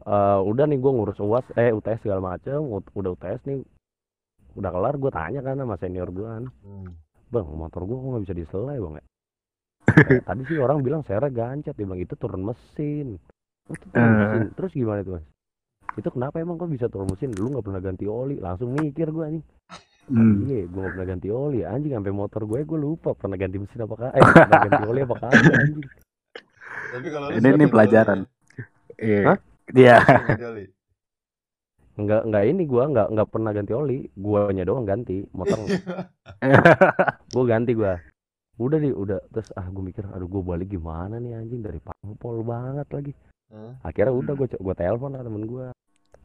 Eh, 0.02 0.40
udah 0.42 0.66
nih 0.66 0.82
gue 0.82 0.90
ngurus 0.90 1.22
uas 1.22 1.46
eh 1.54 1.70
UTS 1.70 2.02
segala 2.02 2.34
macem. 2.34 2.58
Udah 2.58 3.10
UTS 3.12 3.38
nih. 3.46 3.62
Udah 4.54 4.70
kelar 4.70 4.94
gue 4.96 5.10
tanya 5.10 5.40
kan 5.40 5.54
sama 5.56 5.78
senior 5.78 6.10
gue 6.10 6.26
kan. 6.26 6.44
Hmm. 6.62 6.90
bang 7.30 7.48
motor 7.48 7.86
gue 7.86 7.94
kok 7.94 8.08
nggak 8.10 8.24
bisa 8.26 8.36
diselai 8.36 8.76
bang 8.76 8.94
ya? 8.98 9.04
"Eh, 9.88 10.20
tadi 10.28 10.42
sih 10.44 10.58
orang 10.58 10.82
bilang 10.82 11.00
saya 11.00 11.22
gancet. 11.28 11.72
Dia 11.72 11.86
bilang 11.86 11.96
itu 11.96 12.12
turun 12.12 12.42
mesin. 12.42 13.16
Oh, 13.64 13.72
itu 13.72 13.86
turun 13.88 14.04
Eh. 14.04 14.16
mesin. 14.18 14.42
Terus 14.52 14.72
gimana 14.72 15.00
tuh 15.00 15.12
mas 15.16 15.24
itu 15.96 16.08
kenapa 16.08 16.40
emang 16.40 16.56
kok 16.56 16.70
bisa 16.72 16.86
turun 16.88 17.10
mesin 17.12 17.32
lu 17.36 17.52
nggak 17.52 17.64
pernah 17.64 17.82
ganti 17.82 18.04
oli 18.08 18.36
langsung 18.40 18.72
mikir 18.72 19.08
gue 19.12 19.26
nih 19.38 19.44
Hmm. 20.10 20.50
Iya, 20.50 20.66
gue 20.66 20.82
gak 20.82 20.92
pernah 20.98 21.08
ganti 21.14 21.28
oli 21.30 21.62
anjing 21.62 21.94
sampai 21.94 22.10
motor 22.10 22.42
gue 22.42 22.66
gue 22.66 22.74
lupa 22.74 23.14
pernah 23.14 23.38
ganti 23.38 23.62
mesin 23.62 23.86
apa 23.86 23.94
kagak. 23.94 24.18
Eh, 24.18 24.22
pernah 24.34 24.60
ganti 24.66 24.82
oli 24.90 25.00
apa 25.06 25.14
kagak 25.14 25.54
anjing. 25.62 25.82
Tapi 26.92 27.08
kalau 27.08 27.26
Ini 27.30 27.48
nih 27.54 27.68
pelajaran. 27.70 28.18
Iya. 28.98 29.22
Iya. 29.72 29.96
ya? 30.02 30.50
Enggak 31.92 32.22
enggak 32.24 32.44
ini 32.48 32.62
gua 32.64 32.88
enggak 32.88 33.08
enggak 33.14 33.28
pernah 33.30 33.50
ganti 33.54 33.72
oli. 33.72 33.98
Guanya 34.18 34.64
doang 34.66 34.84
ganti. 34.84 35.22
Motor 35.32 35.70
gue 37.34 37.44
ganti 37.46 37.72
gua. 37.72 37.94
Udah 38.60 38.78
nih, 38.82 38.92
udah 38.92 39.18
terus 39.32 39.48
ah 39.56 39.64
gue 39.64 39.80
mikir 39.80 40.04
aduh 40.12 40.28
gue 40.28 40.42
balik 40.44 40.68
gimana 40.68 41.16
nih 41.16 41.40
anjing 41.40 41.64
dari 41.64 41.80
Pangpol 41.80 42.44
banget 42.44 42.88
lagi. 42.92 43.12
Hah? 43.52 43.72
Akhirnya 43.84 44.16
udah 44.16 44.34
gue 44.34 44.48
gue 44.48 44.74
telepon 44.74 45.12
lah 45.12 45.22
temen 45.22 45.44
gue. 45.44 45.66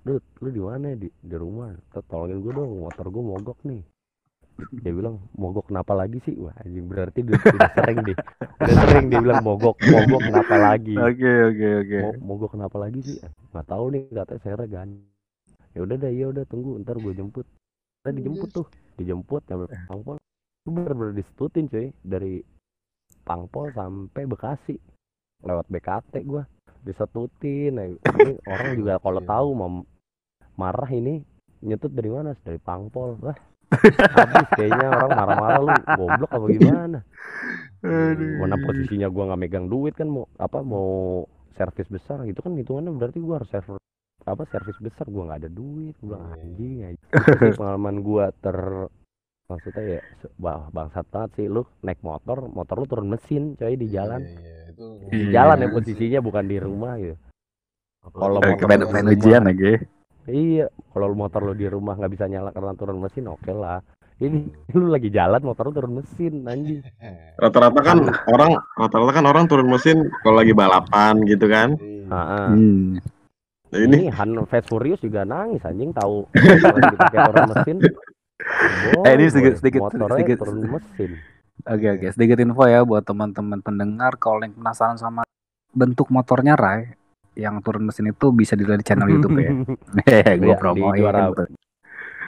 Dut, 0.08 0.24
lu 0.40 0.50
di 0.56 0.62
mana 0.64 0.96
di 0.96 1.12
di 1.12 1.36
rumah? 1.36 1.76
Tolongin 2.08 2.40
gue 2.40 2.54
dong, 2.56 2.88
motor 2.88 3.12
gue 3.12 3.24
mogok 3.24 3.60
nih. 3.68 3.84
Dia 4.82 4.90
bilang 4.90 5.22
mogok 5.38 5.70
kenapa 5.70 5.94
lagi 5.94 6.18
sih? 6.26 6.34
Wah 6.40 6.56
anjing 6.64 6.88
berarti 6.90 7.22
dia 7.22 7.38
udah 7.38 7.72
sering 7.78 7.98
deh. 8.08 8.18
Udah 8.58 8.76
sering 8.90 9.06
dia 9.12 9.20
bilang 9.22 9.44
mogok, 9.46 9.78
mogok 9.86 10.22
kenapa 10.24 10.56
lagi? 10.58 10.96
Oke 10.98 11.32
oke 11.52 11.68
oke. 11.84 11.98
Mo- 12.02 12.20
mogok 12.24 12.58
kenapa 12.58 12.78
lagi 12.82 13.00
sih 13.06 13.18
nggak 13.58 13.68
tahu 13.74 13.86
nih 13.90 14.02
katanya 14.14 14.42
saya 14.46 14.66
gan 14.70 14.90
ya 15.74 15.80
udah 15.82 15.96
deh 15.98 16.14
ya 16.14 16.26
udah 16.30 16.46
tunggu 16.46 16.78
ntar 16.86 16.98
gue 17.02 17.14
jemput 17.14 17.46
Ntar 18.06 18.14
dijemput 18.14 18.50
tuh 18.54 18.68
dijemput 19.02 19.42
sampai 19.50 19.70
Pangpol 19.90 20.18
itu 20.18 20.70
bener-bener 20.70 21.14
disetutin 21.18 21.66
cuy 21.66 21.90
dari 22.06 22.42
Pangpol 23.26 23.74
sampai 23.74 24.24
Bekasi 24.30 24.78
lewat 25.42 25.66
BKT 25.70 26.14
gue 26.26 26.44
disetutin 26.88 27.72
nah, 27.76 27.86
ini 28.24 28.40
orang 28.48 28.70
juga 28.74 28.94
kalau 28.98 29.20
Iya. 29.20 29.30
tahu 29.30 29.48
mau 29.54 29.70
marah 30.56 30.90
ini 30.90 31.22
nyetut 31.60 31.92
dari 31.92 32.08
mana? 32.08 32.34
Dari 32.40 32.58
Pangpol. 32.58 33.20
Lah 33.22 33.38
habis 34.16 34.48
kayaknya 34.56 34.88
orang 34.88 35.12
marah-marah 35.12 35.60
lu 35.60 35.72
goblok 35.94 36.32
apa 36.32 36.46
gimana? 36.48 37.00
Mana 38.40 38.56
posisinya 38.58 39.08
gua 39.08 39.24
nggak 39.28 39.42
megang 39.42 39.68
duit 39.68 39.94
kan 39.94 40.08
mau 40.08 40.26
apa 40.40 40.64
mau 40.64 41.24
servis 41.54 41.90
besar 41.90 42.24
itu 42.24 42.40
kan 42.40 42.56
hitungannya 42.56 42.94
berarti 42.94 43.20
gua 43.20 43.42
harus 43.44 43.52
server 43.52 43.78
apa 44.24 44.44
servis 44.48 44.80
besar. 44.80 45.06
Gua 45.08 45.28
nggak 45.28 45.40
ada 45.46 45.52
duit. 45.52 45.96
Gua 46.00 46.16
Iya. 46.16 46.32
anjing 46.40 46.78
aja 46.86 47.04
sih 47.44 47.54
pengalaman 47.54 47.96
gua 48.02 48.32
ter 48.34 48.58
maksudnya 49.48 49.84
ya 49.88 50.02
wah 50.38 50.68
bangsat 50.72 51.06
banget 51.08 51.32
sih. 51.36 51.46
Lu 51.48 51.68
naik 51.82 52.00
motor 52.02 52.48
motor 52.48 52.76
lu 52.78 52.88
turun 52.88 53.08
mesin 53.08 53.54
coy 53.56 53.76
di 53.76 53.88
jalan. 53.88 54.24
Iya, 54.24 54.32
iya, 54.32 54.57
itu 54.78 54.86
di 55.10 55.18
Iya. 55.24 55.32
jalan 55.34 55.58
ya 55.60 55.68
posisinya 55.70 56.20
bukan 56.22 56.46
di 56.46 56.58
rumah 56.58 56.94
gitu 56.96 57.18
Apalagi 58.00 58.22
Kalau 58.22 58.40
motor 58.40 58.68
Main 58.68 58.82
main 58.88 59.08
ujian 59.10 59.44
lagi. 59.44 59.74
iya 60.28 60.66
kalau 60.88 61.12
motor 61.14 61.42
lu 61.42 61.54
di 61.54 61.66
rumah 61.66 61.94
nggak 61.94 62.14
bisa 62.14 62.26
nyala 62.26 62.52
karena 62.52 62.72
turun 62.74 63.00
mesin 63.00 63.26
oke 63.26 63.50
lah 63.50 63.82
ini 64.18 64.46
lu 64.78 64.88
lagi 64.88 65.10
jalan 65.10 65.42
motor 65.42 65.68
lu 65.68 65.74
turun 65.74 65.94
mesin 65.96 66.46
anjing 66.46 66.86
Rata-rata 67.42 67.80
kan 67.82 67.98
orang 68.28 68.52
rata-rata 68.72 69.12
kan 69.12 69.26
orang 69.26 69.46
turun 69.46 69.68
mesin 69.68 69.98
kalau 70.22 70.38
lagi 70.38 70.54
balapan 70.54 71.22
gitu 71.24 71.46
kan. 71.46 71.74
Iya. 71.78 72.08
Ah. 72.08 72.50
Hmm. 72.50 72.98
Nah, 73.68 73.80
ini 73.80 73.96
ini 74.00 74.10
Han 74.10 74.48
Fast 74.48 74.68
Furious 74.68 75.00
juga 75.00 75.22
nangis 75.24 75.60
anjing 75.62 75.92
tahu 75.92 76.24
lagi 76.32 76.86
dipakai 76.88 77.20
turun 77.26 77.48
mesin 77.52 77.78
Eh, 79.04 79.12
ini 79.12 79.26
Boy, 79.26 79.28
sedikit- 79.28 79.52
boy. 79.52 79.60
sedikit- 79.60 79.82
motornya 79.84 80.16
sedikit- 80.16 80.40
turun 80.40 80.60
mesin 80.70 81.12
Oke 81.64 81.88
oke. 81.90 82.08
Sedikit 82.12 82.38
info 82.38 82.64
ya 82.64 82.82
buat 82.82 83.02
teman-teman 83.02 83.60
pendengar 83.60 84.14
kalau 84.16 84.40
yang 84.40 84.54
penasaran 84.54 84.96
sama 84.96 85.26
bentuk 85.72 86.08
motornya 86.08 86.54
Rai 86.54 86.94
yang 87.34 87.58
turun 87.60 87.86
mesin 87.86 88.08
itu 88.08 88.30
bisa 88.30 88.54
dilihat 88.54 88.78
di 88.78 88.86
channel 88.86 89.08
YouTube 89.08 89.38
ya. 89.38 89.52
Hehe, 90.04 90.38
gue 90.40 90.48
Iya, 90.48 90.58
di 90.72 90.82
juara- 90.96 91.30
tuh. 91.32 91.50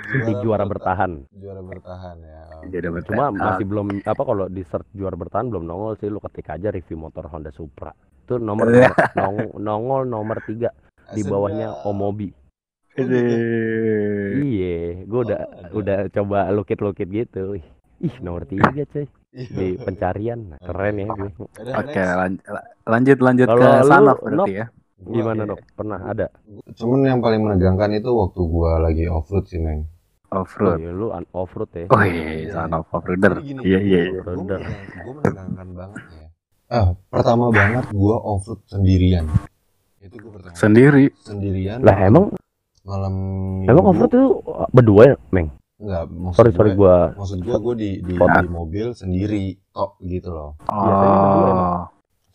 di 0.09 0.33
juara 0.39 0.63
bertahan 0.63 1.11
Juara 1.31 1.61
bertahan 1.61 2.17
ya. 2.19 2.41
Jadi 2.63 2.87
betul. 2.89 3.13
cuma 3.13 3.29
masih 3.29 3.63
belum 3.63 3.87
apa 4.03 4.21
kalau 4.23 4.45
di 4.45 4.61
search 4.63 4.89
juara 4.91 5.13
bertahan 5.13 5.47
belum 5.47 5.63
nongol 5.63 5.93
sih 5.95 6.07
lu 6.07 6.17
ketik 6.19 6.49
aja 6.49 6.69
review 6.69 6.97
motor 6.99 7.25
Honda 7.25 7.49
Supra 7.49 7.93
itu 8.19 8.35
nomor 8.35 8.67
Iya. 8.75 8.89
nong- 9.15 9.53
nongol 9.55 10.01
nomor 10.03 10.41
tiga 10.41 10.73
di 11.09 11.21
bawahnya 11.21 11.85
Omobi 11.85 12.33
iya 14.35 14.77
gue 15.01 15.19
udah 15.21 15.39
Oh, 15.69 15.79
udah 15.79 16.09
coba 16.09 16.49
lukit-lukit 16.49 17.07
gitu 17.07 17.55
Ih, 17.99 18.15
nomor 18.19 18.43
tiga 18.43 18.65
cuy 18.85 19.05
Iya. 19.05 19.05
Di 19.31 19.77
pencarian 19.77 20.39
Nah, 20.47 20.59
keren 20.59 20.95
ya 20.95 21.07
gue 21.07 21.29
Oke, 21.71 22.01
lan- 22.01 22.41
lanjut 22.83 23.17
lanjut 23.19 23.47
Kalau 23.47 23.61
ke 23.61 23.69
Nok, 23.85 24.19
berarti 24.19 24.53
ya. 24.55 24.65
Gimana 24.99 25.41
Iya. 25.41 25.49
dok 25.49 25.59
pernah 25.73 25.99
ada 26.03 26.27
Cuman 26.75 26.99
yang 27.01 27.19
paling 27.19 27.41
menegangkan 27.41 27.93
itu 27.93 28.09
waktu 28.09 28.41
gua 28.43 28.71
lagi 28.79 29.07
off 29.07 29.29
road 29.29 29.45
sih, 29.45 29.57
Neng. 29.57 29.87
oh, 30.29 30.43
Off-road. 30.43 30.77
iya, 30.77 30.91
lu 30.91 31.07
un- 31.09 31.31
off 31.31 31.49
road 31.51 31.71
ya 31.71 31.87
Oh 31.87 32.01
iya, 32.01 32.51
Sanof 32.51 32.85
off-roader. 32.89 33.33
Jadi 33.33 33.47
gini, 33.47 33.61
Iya 33.63 33.79
iya. 33.79 34.01
iya. 34.03 34.19
Gue 34.19 34.33
Roder. 34.35 34.59
menegangkan 35.09 35.67
banget 35.73 36.01
ya. 36.05 36.27
Ah, 36.69 36.87
pertama 37.07 37.49
banget 37.49 37.85
gua 37.89 38.15
off 38.19 38.43
road 38.43 38.61
sendirian. 38.65 39.25
Itu 39.99 40.15
gua 40.19 40.31
pertama. 40.35 40.53
Sendiri. 40.53 41.05
sendirian. 41.17 41.79
lah 41.79 41.97
emang 41.97 42.25
malam 42.81 43.13
emang 43.63 43.83
off 43.85 43.97
road 43.97 44.11
itu 44.11 44.27
berdua 44.69 45.03
ya 45.05 45.15
meng 45.29 45.47
Enggak, 45.79 46.03
maksud 46.11 46.37
sorry 46.37 46.51
sorry 46.51 46.71
gue, 46.75 46.79
gua 46.83 46.97
maksud 47.15 47.39
gua 47.39 47.57
gua 47.57 47.73
di 47.73 48.03
di, 48.03 48.13
di 48.19 48.49
mobil 48.51 48.91
sendiri 48.91 49.43
tok 49.71 49.95
gitu 50.03 50.29
loh. 50.29 50.59
Biasanya 50.59 51.15
berdua 51.15 51.47
emang. 51.47 51.71
Oh. 51.71 51.83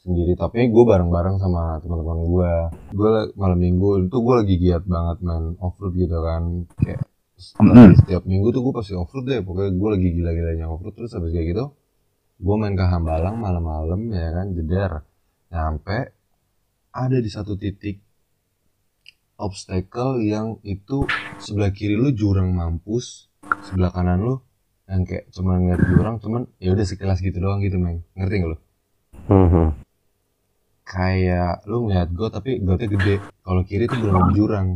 Sendiri 0.00 0.32
tapi 0.32 0.68
gue 0.68 0.84
bareng-bareng 0.84 1.36
sama 1.36 1.80
teman-teman 1.80 2.18
gua. 2.24 2.52
Gua 2.90 3.08
la- 3.12 3.32
malam 3.36 3.56
minggu 3.56 4.04
itu 4.04 4.16
gua 4.16 4.40
lagi 4.40 4.56
giat 4.56 4.84
banget 4.84 5.16
main 5.20 5.56
off 5.60 5.76
road 5.76 5.92
gitu 5.92 6.18
kan. 6.18 6.42
Kayak 6.80 7.04
Mm. 7.60 7.98
setiap 7.98 8.22
minggu 8.24 8.54
tuh 8.54 8.62
gue 8.62 8.72
pasti 8.72 8.94
off 8.94 9.10
road 9.10 9.26
deh 9.26 9.42
pokoknya 9.42 9.74
gue 9.74 9.88
lagi 9.90 10.08
gila-gilanya 10.14 10.70
off 10.70 10.80
road 10.80 10.94
terus 10.94 11.12
habis 11.12 11.34
kayak 11.34 11.50
gitu 11.50 11.64
gue 12.38 12.54
main 12.56 12.78
ke 12.78 12.86
Hambalang 12.86 13.36
malam-malam 13.36 14.06
ya 14.06 14.30
kan 14.32 14.46
jeder 14.54 14.92
nyampe 15.50 16.14
ada 16.94 17.18
di 17.18 17.26
satu 17.26 17.58
titik 17.58 17.98
obstacle 19.34 20.22
yang 20.22 20.62
itu 20.62 21.10
sebelah 21.36 21.74
kiri 21.74 21.98
lu 21.98 22.14
jurang 22.14 22.54
mampus 22.54 23.33
sebelah 23.64 23.90
kanan 23.90 24.20
lu 24.20 24.34
yang 24.84 25.08
kayak 25.08 25.32
cuman 25.32 25.64
ngeliat 25.64 25.82
jurang 25.88 26.16
cuman 26.20 26.42
ya 26.60 26.76
udah 26.76 26.84
sekilas 26.84 27.18
gitu 27.24 27.40
doang 27.40 27.64
gitu 27.64 27.80
meng. 27.80 28.04
Ngerti 28.12 28.34
gak 28.44 28.50
lu? 28.52 28.58
Mhm. 29.24 29.66
kayak 30.84 31.64
lu 31.64 31.88
ngeliat 31.88 32.12
gue 32.12 32.28
tapi 32.28 32.50
gotnya 32.60 32.88
gede. 32.92 33.16
Kalau 33.40 33.62
kiri 33.64 33.88
tuh 33.88 34.04
belum 34.04 34.36
jurang. 34.36 34.68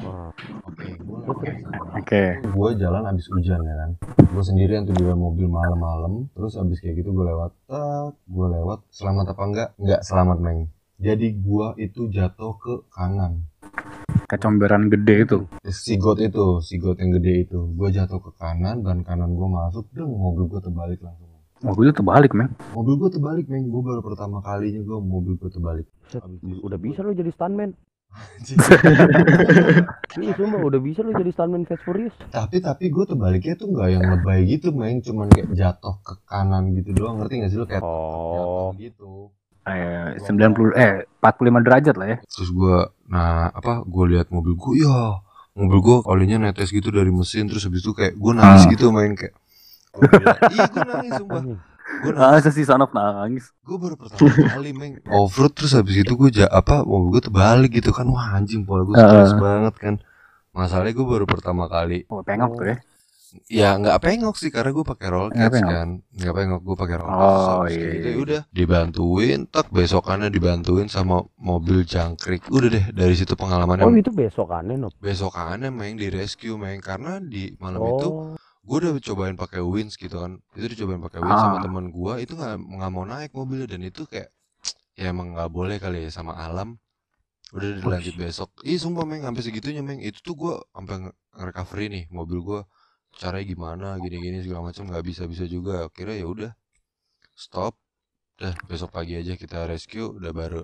Wah, 0.00 0.32
oke. 0.66 0.88
gue 0.98 1.20
Oke. 2.00 2.24
gue 2.40 2.68
jalan 2.80 3.04
abis 3.12 3.28
hujan 3.28 3.60
ya 3.60 3.74
kan? 3.76 3.90
Gue 4.24 4.40
sendirian 4.42 4.88
tuh 4.88 4.96
di 4.96 5.04
mobil 5.04 5.46
malam-malam. 5.52 6.32
Terus 6.32 6.56
abis 6.56 6.80
kayak 6.80 7.04
gitu 7.04 7.12
gue 7.12 7.28
lewat 7.28 7.52
gue 8.24 8.46
lewat. 8.56 8.88
Selamat 8.88 9.36
apa 9.36 9.42
enggak? 9.44 9.68
Enggak 9.76 10.00
selamat 10.00 10.38
meng. 10.40 10.60
Jadi 10.96 11.28
gue 11.44 11.66
itu 11.76 12.08
jatuh 12.08 12.56
ke 12.56 12.88
kanan 12.88 13.44
Kecomberan 14.26 14.88
gede 14.88 15.22
itu. 15.22 15.38
si 15.64 15.94
got 15.96 16.18
itu 16.18 16.58
si 16.58 16.76
got 16.76 16.98
yang 16.98 17.14
gede 17.14 17.44
itu. 17.44 17.58
Gue 17.72 17.88
jatuh 17.88 18.18
ke 18.18 18.34
kanan 18.34 18.82
dan 18.82 19.02
kanan 19.02 19.32
gue 19.32 19.48
masuk 19.48 19.86
dong 19.92 20.10
mobil 20.10 20.46
gue 20.48 20.58
terbalik 20.58 20.98
langsung. 20.98 21.30
Mobilnya 21.56 21.94
terbalik, 21.94 22.36
Meng. 22.36 22.52
mobil 22.74 23.00
gue 23.00 23.08
terbalik 23.08 23.46
meng 23.48 23.64
gue 23.66 23.80
baru 23.80 24.04
pertama 24.04 24.44
kalinya 24.44 24.76
gue 24.78 24.98
mobil 24.98 25.34
gue 25.34 25.48
terbalik. 25.48 25.86
Udah 26.60 26.76
bisa 26.76 27.00
lu 27.00 27.12
jadi 27.12 27.30
stuntman. 27.30 27.72
Iya 30.16 30.32
sumpah 30.32 30.64
udah 30.64 30.80
bisa 30.80 31.00
lu 31.00 31.12
jadi 31.12 31.28
stuntman 31.28 31.64
Fast 31.64 31.80
Furious. 31.82 32.12
Tapi 32.28 32.58
tapi 32.58 32.88
gue 32.88 33.04
terbaliknya 33.04 33.54
tuh 33.54 33.68
nggak 33.68 33.88
yang 33.90 34.04
lebay 34.06 34.44
gitu 34.46 34.72
meng 34.72 35.00
cuman 35.00 35.28
kayak 35.28 35.52
jatuh 35.52 35.96
ke 36.00 36.14
kanan 36.24 36.72
gitu 36.72 36.92
doang. 36.92 37.20
Ngerti 37.20 37.34
gak 37.38 37.50
sih 37.50 37.58
lu? 37.58 37.64
Kayak 37.64 37.82
Oh. 37.82 38.72
jatuh 38.72 38.80
gitu 38.80 39.12
Eh, 39.66 40.14
90 40.22 40.70
eh 40.72 41.10
45 41.18 41.58
derajat 41.60 41.94
lah 41.94 42.08
ya. 42.08 42.18
terus 42.24 42.50
gue 42.50 42.76
nah 43.06 43.50
apa 43.50 43.82
gue 43.82 44.04
lihat 44.08 44.30
mobil 44.30 44.54
gue 44.54 44.80
ya 44.80 45.18
mobil 45.52 45.78
gue 45.80 45.96
olinya 46.06 46.38
netes 46.40 46.70
gitu 46.70 46.88
dari 46.88 47.10
mesin 47.10 47.44
terus 47.44 47.62
habis 47.62 47.80
itu 47.80 47.90
kayak 47.90 48.14
gue 48.14 48.32
nangis 48.32 48.62
Ah. 48.62 48.70
gitu 48.70 48.88
main 48.88 49.12
kayak 49.12 49.34
bilang, 49.96 50.38
iya 50.48 50.62
gue 50.66 50.82
nangis 50.84 51.12
sumpah 51.16 51.42
gue 51.96 52.12
nangis 52.12 52.44
Ah, 52.44 52.52
si 52.52 52.62
Sanov 52.62 52.90
nangis. 52.90 53.50
gue 53.58 53.74
baru 53.76 53.94
pertama 53.96 54.30
kali 54.48 54.70
meng 54.70 55.02
offroad 55.08 55.50
terus 55.50 55.72
habis 55.72 55.96
itu 55.96 56.12
gue 56.12 56.30
ja 56.32 56.46
apa 56.46 56.80
mobil 56.80 57.18
gue 57.18 57.22
terbalik 57.24 57.74
gitu 57.74 57.90
kan 57.90 58.06
wah 58.06 58.34
anjing 58.34 58.62
pola 58.62 58.82
gue 58.82 58.94
stres 58.94 59.30
Heeh. 59.30 59.40
banget 59.40 59.74
kan 59.76 59.94
masalahnya 60.52 60.94
gue 60.94 61.06
baru 61.06 61.24
pertama 61.24 61.66
kali 61.66 62.06
Oh, 62.06 62.22
pengok 62.22 62.54
tuh 62.54 62.66
ya. 62.68 62.76
Ya 63.46 63.74
nggak 63.74 63.98
pengok 63.98 64.34
sih 64.34 64.48
karena 64.48 64.70
gue 64.70 64.82
pakai 64.82 65.08
roll 65.08 65.28
cage 65.28 65.58
kan. 65.58 65.88
Nggak 66.10 66.34
pengok 66.34 66.60
gue 66.62 66.76
pakai 66.76 66.96
roll 66.96 67.08
Oh, 67.08 67.20
cage 67.62 67.72
iya, 67.72 67.78
kayak 67.78 67.92
gitu 67.92 68.06
iya. 68.06 68.12
ya 68.12 68.18
udah. 68.20 68.40
Dibantuin 68.50 69.40
tak 69.46 69.66
besokannya 69.68 70.28
dibantuin 70.28 70.86
sama 70.86 71.20
mobil 71.36 71.82
jangkrik. 71.82 72.48
Udah 72.48 72.68
deh 72.68 72.84
dari 72.90 73.14
situ 73.14 73.32
pengalamannya. 73.32 73.82
Oh 73.82 73.92
itu 73.92 74.10
besokannya 74.10 74.76
Nob. 74.76 74.92
besokannya 74.96 75.68
meng 75.68 75.94
di 75.94 76.08
rescue 76.08 76.54
meng 76.54 76.78
karena 76.78 77.18
di 77.18 77.52
malam 77.56 77.80
itu 77.80 78.08
Oh. 78.08 78.34
gue 78.62 78.76
udah 78.80 78.92
cobain 79.00 79.34
pakai 79.34 79.60
wins 79.60 79.94
gitu 79.94 80.18
kan. 80.18 80.36
Itu 80.52 80.66
dicobain 80.68 80.98
pakai 80.98 81.20
wins 81.20 81.38
sama 81.38 81.58
Ah. 81.58 81.62
teman 81.62 81.88
gue 81.88 82.12
itu 82.18 82.32
nggak 82.32 82.54
nggak 82.58 82.90
mau 82.90 83.04
naik 83.04 83.30
mobilnya. 83.30 83.66
Dan 83.66 83.82
itu 83.82 84.04
kayak 84.04 84.32
ya 84.94 85.10
emang 85.10 85.32
nggak 85.32 85.48
boleh 85.48 85.76
kali 85.76 86.02
ya 86.02 86.10
sama 86.10 86.34
alam. 86.34 86.74
Udah 87.48 87.78
dilanjut 87.78 88.14
besok. 88.16 88.50
Ih 88.60 88.74
sumpah 88.74 89.06
meng 89.06 89.22
sampai 89.22 89.38
segitunya 89.40 89.78
meng. 89.78 90.02
Itu 90.02 90.18
tuh 90.20 90.34
gue 90.34 90.54
sampai 90.68 90.98
nge-recovery 90.98 91.86
nih 91.86 92.04
mobil 92.10 92.42
gue 92.42 92.60
caranya 93.16 93.46
gimana 93.46 93.88
gini-gini 93.96 94.44
segala 94.44 94.68
macam 94.68 94.86
nggak 94.86 95.04
bisa 95.04 95.22
bisa 95.24 95.44
juga 95.44 95.88
akhirnya 95.88 96.16
ya 96.20 96.26
udah 96.28 96.50
stop 97.32 97.74
dah 98.36 98.52
besok 98.68 98.92
pagi 98.92 99.16
aja 99.16 99.32
kita 99.34 99.64
rescue 99.64 100.12
udah 100.12 100.32
baru 100.32 100.62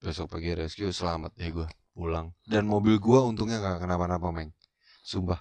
besok 0.00 0.32
pagi 0.32 0.56
rescue 0.56 0.88
selamat 0.88 1.36
ya 1.36 1.52
gue 1.52 1.68
pulang 1.92 2.32
dan 2.44 2.64
mobil 2.64 2.96
gue 2.96 3.20
untungnya 3.20 3.60
nggak 3.60 3.84
kenapa-napa 3.84 4.28
meng 4.32 4.50
sumpah 5.04 5.40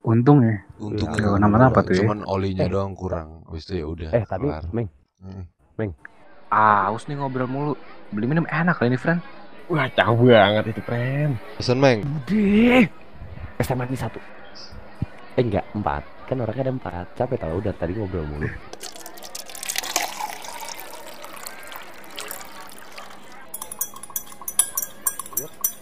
Untung 0.00 0.40
ya. 0.40 0.56
Untungnya 0.80 1.12
Iya, 1.12 1.20
nggak 1.28 1.36
kenapa-napa 1.44 1.78
tuh 1.84 1.92
ya. 1.92 1.98
cuman 2.00 2.18
olinya 2.24 2.64
Eh. 2.64 2.72
doang 2.72 2.96
kurang. 2.96 3.44
Habis 3.44 3.68
itu 3.68 3.84
ya 3.84 3.86
udah. 3.86 4.08
Eh 4.16 4.24
tapi 4.24 4.48
kelar. 4.48 4.64
Meng, 4.72 4.88
Mm. 5.20 5.92
Ah, 6.48 6.88
haus 6.88 7.04
nih 7.04 7.20
ngobrol 7.20 7.44
mulu. 7.44 7.72
Beli 8.08 8.24
minum 8.24 8.48
enak 8.48 8.80
kali 8.80 8.88
ini, 8.88 8.96
friend. 8.96 9.20
Wah, 9.68 9.92
jauh 9.92 10.24
banget 10.24 10.72
itu, 10.72 10.80
friend. 10.80 11.36
Pesan 11.60 11.76
Meng. 11.76 12.00
Deh. 12.24 12.88
SMA 13.60 13.84
ini 13.86 14.00
satu. 14.00 14.16
Eh 15.40 15.42
enggak, 15.42 15.64
empat. 15.72 16.02
Kan 16.28 16.44
orangnya 16.44 16.68
ada 16.68 16.72
empat. 16.76 17.04
Capek 17.16 17.40
tau 17.40 17.56
udah 17.56 17.72
tadi 17.72 17.96
ngobrol 17.96 18.28
mulu. 18.28 18.44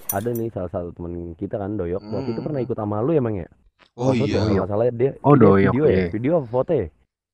Ada 0.08 0.30
nih 0.32 0.48
salah 0.48 0.70
satu 0.72 0.88
temen 0.94 1.36
kita 1.36 1.60
kan 1.60 1.76
Doyok. 1.76 2.00
Waktu 2.00 2.30
itu 2.30 2.40
Hmm. 2.40 2.46
pernah 2.46 2.60
ikut 2.62 2.76
sama 2.76 3.02
lu 3.02 3.12
emang 3.12 3.34
ya? 3.36 3.48
Oh 3.92 4.14
iya. 4.14 4.40
kalau 4.40 4.68
salah 4.70 4.86
dia. 4.88 5.12
Oh, 5.20 5.34
dia 5.34 5.42
Doyok, 5.42 5.72
Video 5.74 5.84
ya? 5.84 5.92
iya. 5.92 6.06
Video 6.08 6.32
apa 6.38 6.48
foto 6.48 6.72
ya? 6.72 6.86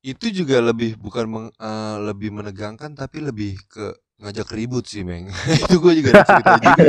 Itu 0.03 0.27
juga 0.29 0.57
lebih 0.61 0.97
bukan 0.99 1.25
meng- 1.27 1.55
eh, 1.55 1.97
lebih 2.03 2.33
menegangkan 2.33 2.93
tapi 2.93 3.21
lebih 3.21 3.57
ke 3.69 3.85
ngajak 4.19 4.49
ribut 4.51 4.85
sih 4.85 5.05
Meng. 5.05 5.29
itu 5.61 5.77
gue 5.77 5.93
juga 6.01 6.09
ada 6.11 6.25
cerita 6.25 6.53
juga. 6.59 6.83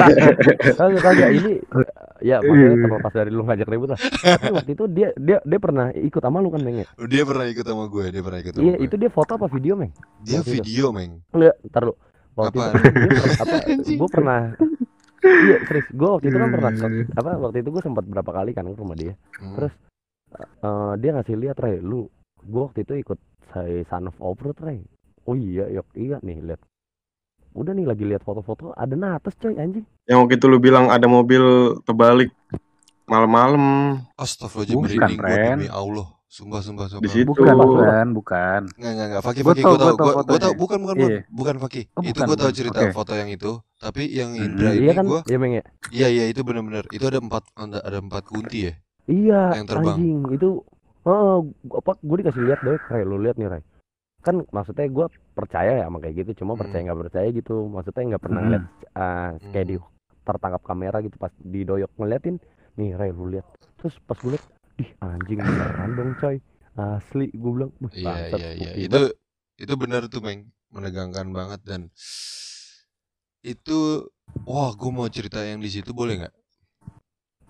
Kagak 0.74 1.02
kagak 1.04 1.32
ini 1.34 1.54
ya 2.18 2.40
maksudnya 2.40 2.78
terlepas 2.80 3.14
dari 3.14 3.30
lu 3.30 3.44
ngajak 3.44 3.68
ribut 3.68 3.90
lah. 3.92 4.00
Tapi 4.00 4.52
waktu 4.52 4.72
itu 4.72 4.84
dia 4.88 5.10
dia 5.16 5.38
dia 5.42 5.60
pernah 5.60 5.92
ikut 5.92 6.22
sama 6.22 6.40
lu 6.40 6.48
kan 6.48 6.62
Meng 6.62 6.78
ya? 6.80 6.88
Dia 7.04 7.24
pernah 7.24 7.46
ikut 7.46 7.66
sama 7.66 7.84
gue, 7.86 8.06
dia 8.08 8.22
pernah 8.22 8.40
ikut 8.40 8.54
sama 8.54 8.64
Iya, 8.64 8.74
gue. 8.74 8.86
itu 8.86 8.96
dia 8.96 9.10
foto 9.10 9.32
apa 9.34 9.48
video 9.48 9.74
Meng? 9.76 9.92
Dia 10.22 10.40
waktu 10.40 10.50
itu. 10.50 10.56
video 10.62 10.86
Meng. 10.90 11.12
Enggak, 11.30 11.56
ntar 11.66 11.82
lu. 11.84 11.94
Waktu 12.34 12.58
Apaan? 12.58 12.74
itu 12.74 12.90
dia 12.92 13.08
pernah, 13.08 13.36
apa 13.38 13.56
gue 13.96 14.10
pernah 14.10 14.42
Iya, 15.26 15.58
serius. 15.66 15.88
Gue 15.90 16.10
waktu 16.12 16.26
itu 16.28 16.38
kan 16.38 16.50
pernah 16.52 16.72
Hmm. 16.76 17.04
apa 17.12 17.30
waktu 17.40 17.58
itu 17.60 17.70
gue 17.70 17.82
sempat 17.82 18.04
berapa 18.06 18.32
kali 18.32 18.52
kan 18.52 18.64
ke 18.64 18.76
rumah 18.76 18.94
dia. 18.94 19.14
Hmm. 19.36 19.56
Terus 19.56 19.74
eh, 20.38 20.94
dia 21.00 21.12
ngasih 21.12 21.36
lihat 21.36 21.58
Ray, 21.58 21.80
lu 21.80 22.08
gue 22.42 22.62
waktu 22.62 22.80
itu 22.82 22.94
ikut 23.02 23.20
saya 23.50 23.82
Son 23.86 24.06
of 24.06 24.18
Offroad 24.20 24.60
Ray. 24.60 24.86
Oh 25.26 25.34
iya, 25.34 25.66
yok 25.68 25.90
iya 25.94 26.22
nih 26.22 26.38
lihat. 26.44 26.62
Udah 27.56 27.72
nih 27.72 27.88
lagi 27.88 28.04
lihat 28.04 28.20
foto-foto 28.22 28.76
ada 28.76 28.92
natas 28.94 29.32
coy 29.36 29.56
anjing. 29.56 29.88
Yang 30.04 30.18
waktu 30.20 30.34
itu 30.36 30.46
lu 30.46 30.60
bilang 30.60 30.92
ada 30.92 31.08
mobil 31.08 31.40
terbalik 31.82 32.30
malam-malam 33.06 33.64
Astagfirullahaladzim 34.14 35.16
Bukan, 35.16 35.24
Ren. 35.24 35.58
demi 35.58 35.70
Allah. 35.72 36.08
Sumpah, 36.28 36.60
sumpah, 36.60 36.92
sumpah. 36.92 37.00
di 37.00 37.08
situ. 37.08 37.32
Bukan, 37.32 37.56
bukan, 37.56 38.06
bukan. 38.12 38.62
Nggak, 38.76 38.92
nggak, 38.92 39.08
nggak. 39.08 39.22
Faki, 39.24 39.40
Gua 39.40 39.56
Faki, 39.56 39.64
gue 39.64 39.78
tau. 39.78 39.96
Gue 40.26 40.36
tau, 40.38 40.52
bukan, 40.54 40.80
bukan, 40.84 40.96
bukan. 41.00 41.08
Iya. 41.08 41.20
Bukan 41.32 41.56
Faki. 41.58 41.82
Oh, 41.96 42.04
itu 42.04 42.12
bukan, 42.12 42.28
gue 42.28 42.36
tau 42.36 42.44
bukan. 42.44 42.58
cerita 42.60 42.80
Oke. 42.82 42.92
foto 42.92 43.12
yang 43.16 43.30
itu. 43.32 43.52
Tapi 43.78 44.04
yang 44.12 44.30
Hmm. 44.36 44.44
Indra 44.44 44.68
Iya 44.68 44.82
ini 44.84 44.92
kan, 44.92 45.06
gue 45.08 45.20
ya 45.24 45.38
Meng 45.40 45.54
ya. 45.54 45.64
Iya 45.90 46.08
iya 46.12 46.26
itu 46.28 46.42
benar-benar 46.44 46.84
itu 46.90 47.06
ada 47.06 47.20
empat 47.22 47.44
ada, 47.56 47.80
ada 47.80 47.98
empat 47.98 48.24
kunti 48.26 48.68
ya. 48.68 48.74
Iya, 49.06 49.42
Yang 49.56 49.66
terbang. 49.70 49.96
anjing 49.96 50.20
itu 50.34 50.50
oh, 51.06 51.38
gua- 51.64 51.80
apa 51.80 51.92
gue 51.96 52.16
dikasih 52.20 52.42
lihat 52.44 52.60
deh, 52.60 52.78
Ray, 52.84 53.04
lu 53.06 53.16
lihat 53.18 53.38
nih, 53.38 53.48
Ray. 53.48 53.62
Kan 54.26 54.42
maksudnya 54.50 54.90
gue 54.90 55.06
percaya 55.38 55.72
ya 55.78 55.86
sama 55.86 56.02
kayak 56.02 56.26
gitu, 56.26 56.42
cuma 56.42 56.58
Hmm. 56.58 56.66
percaya 56.66 56.82
nggak 56.90 57.00
percaya 57.06 57.28
gitu. 57.30 57.56
Maksudnya 57.70 58.04
nggak 58.18 58.24
pernah 58.26 58.40
Hmm. 58.42 58.48
ngeliat 58.50 58.64
ah, 58.98 59.30
kayak 59.54 59.68
di 59.70 59.76
tertangkap 60.26 60.62
kamera 60.66 60.98
gitu 61.06 61.16
pas 61.22 61.30
didoyok 61.38 61.92
ngeliatin. 62.02 62.36
Nih, 62.76 62.98
Ray, 62.98 63.14
lu 63.14 63.30
lihat. 63.30 63.46
Terus 63.78 63.96
pas 64.04 64.18
gue 64.18 64.34
lihat, 64.34 64.46
ih 64.82 64.90
anjing 65.00 65.40
beneran 65.40 65.90
dong, 65.94 66.12
coy. 66.18 66.42
Asli, 66.76 67.32
gue 67.32 67.52
bilang, 67.56 67.72
"Wih, 67.80 67.88
Iya 67.96 68.28
iya 68.28 68.50
iya 68.52 68.72
itu 68.76 69.02
itu 69.56 69.74
benar 69.80 70.12
tuh 70.12 70.20
meng 70.20 70.52
menegangkan 70.76 71.32
banget 71.32 71.62
dan 71.64 71.82
itu 73.40 74.04
wah 74.44 74.76
gue 74.76 74.92
mau 74.92 75.08
cerita 75.08 75.40
yang 75.40 75.64
di 75.64 75.72
situ 75.72 75.96
boleh 75.96 76.26
nggak? 76.26 76.34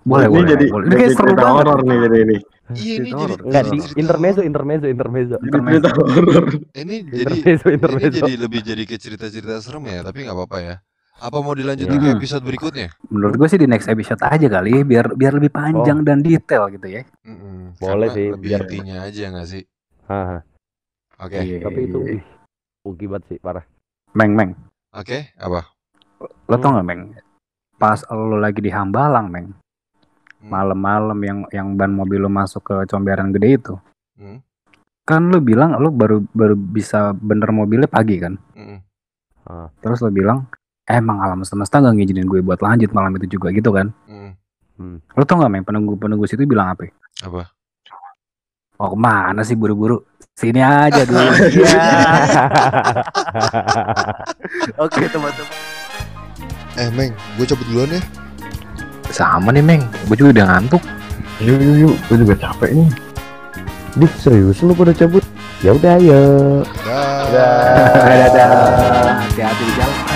Boleh, 0.05 0.29
ini 0.29 0.33
boleh. 0.37 0.49
jadi, 0.53 0.65
boleh. 0.69 0.85
Ini 0.85 0.93
jadi 0.93 1.01
kayak 1.01 1.13
seru 1.17 1.33
banget. 1.33 1.65
horor 1.65 1.79
nih 1.81 1.97
jadi 2.05 2.17
ini. 2.21 2.37
Iya 2.65 2.93
ini 2.97 3.09
jadi 3.13 3.69
di 3.69 3.77
intermezzo, 4.01 4.41
intermezzo, 4.41 4.87
intermezzo. 4.89 5.37
Ini 6.73 6.95
jadi 7.05 7.35
Intermezzo, 7.45 7.67
ini 8.01 8.09
jadi 8.09 8.33
lebih 8.41 8.61
jadi 8.65 8.83
ke 8.89 8.97
cerita-cerita 8.97 9.61
serem 9.61 9.85
ya 9.85 10.01
tapi 10.01 10.25
nggak 10.25 10.33
apa-apa 10.33 10.57
ya. 10.59 10.75
Apa 11.15 11.39
mau 11.39 11.53
dilanjutin 11.55 11.95
ke 11.95 12.09
episode 12.11 12.43
berikutnya? 12.43 12.91
Menurut 13.07 13.37
gue 13.37 13.47
sih 13.47 13.61
di 13.61 13.69
next 13.69 13.87
episode 13.87 14.19
aja 14.19 14.47
kali, 14.49 14.83
biar 14.83 15.15
biar 15.15 15.37
lebih 15.37 15.47
panjang 15.47 16.03
dan 16.03 16.19
detail 16.19 16.67
gitu 16.67 16.89
ya. 16.89 17.07
Mm-mm, 17.23 17.79
Boleh 17.79 18.09
karena 18.09 18.17
sih, 18.17 18.27
Lebih 18.33 18.43
biar- 18.43 18.61
intinya 18.67 18.95
aja 19.05 19.23
nggak 19.31 19.47
sih? 19.47 19.63
Oke 21.15 21.37
Iya. 21.39 21.57
tapi 21.63 21.79
itu 21.87 21.99
banget 23.07 23.23
sih, 23.31 23.37
parah. 23.39 23.63
Meng, 24.11 24.35
Meng. 24.35 24.51
oke 24.91 25.17
apa? 25.39 25.61
Lo 26.51 26.55
tau 26.59 26.75
gak, 26.75 26.85
Meng? 26.87 27.01
Pas 27.79 27.99
lo 28.09 28.35
lagi 28.35 28.59
di 28.59 28.71
Hambalang, 28.71 29.27
Meng. 29.31 29.55
Hmm. 30.45 30.53
Malam-malam 30.53 31.19
yang 31.25 31.39
yang 31.49 31.67
ban 31.73 31.89
mobil 31.89 32.21
lo 32.21 32.29
masuk 32.29 32.61
ke 32.61 32.75
comberan 32.85 33.33
gede 33.33 33.57
itu. 33.57 33.73
Hmm. 34.21 34.45
Kan 35.05 35.33
lo 35.33 35.41
bilang 35.41 35.73
lo 35.81 35.89
baru 35.89 36.21
baru 36.29 36.53
bisa 36.53 37.17
bener 37.17 37.49
mobilnya 37.49 37.89
pagi 37.89 38.21
kan? 38.21 38.37
Mm-mm. 38.57 38.81
Terus 39.77 40.01
lo 40.01 40.09
bilang, 40.09 40.49
emang 40.89 41.21
alam 41.21 41.45
semesta 41.45 41.77
gak 41.77 41.93
ngizinin 41.93 42.25
gue 42.25 42.41
buat 42.41 42.57
lanjut 42.57 42.89
malam 42.89 43.13
itu 43.21 43.37
juga 43.37 43.53
gitu 43.53 43.69
kan? 43.69 43.93
Mm. 44.09 44.97
Lo 45.13 45.21
tau 45.29 45.37
gak, 45.45 45.53
Meng? 45.53 45.61
Penunggu-penunggu 45.61 46.25
situ 46.25 46.49
bilang 46.49 46.73
apa? 46.73 46.89
Apa? 47.21 47.53
Oh 48.81 48.89
ke 48.91 48.97
mana 48.97 49.45
sih 49.45 49.53
buru-buru? 49.53 50.01
Sini 50.33 50.59
aja 50.59 51.05
dulu. 51.05 51.21
Iya. 51.53 51.85
Oke 54.89 55.05
teman-teman. 55.05 55.53
Eh 56.81 56.89
Meng, 56.91 57.13
gue 57.37 57.45
cabut 57.45 57.65
duluan 57.69 57.93
ya. 57.93 58.01
Sama 59.11 59.51
nih 59.53 59.63
Meng, 59.63 59.83
gue 60.09 60.15
juga 60.17 60.41
udah 60.41 60.45
ngantuk. 60.53 60.83
Yuk, 61.43 61.59
yuk, 61.59 61.75
yuk. 61.83 61.95
Gue 62.07 62.17
juga 62.23 62.33
capek 62.39 62.71
nih. 62.71 62.89
Dih, 63.95 64.11
serius 64.19 64.59
lu 64.63 64.75
pada 64.75 64.91
cabut? 64.91 65.23
Ya 65.63 65.71
udah, 65.71 65.95
ayo. 65.99 66.19
Dah. 66.83 67.23
Dadah. 67.31 69.23
Hati-hati 69.23 69.63
di 69.63 69.73
jalan. 69.79 70.14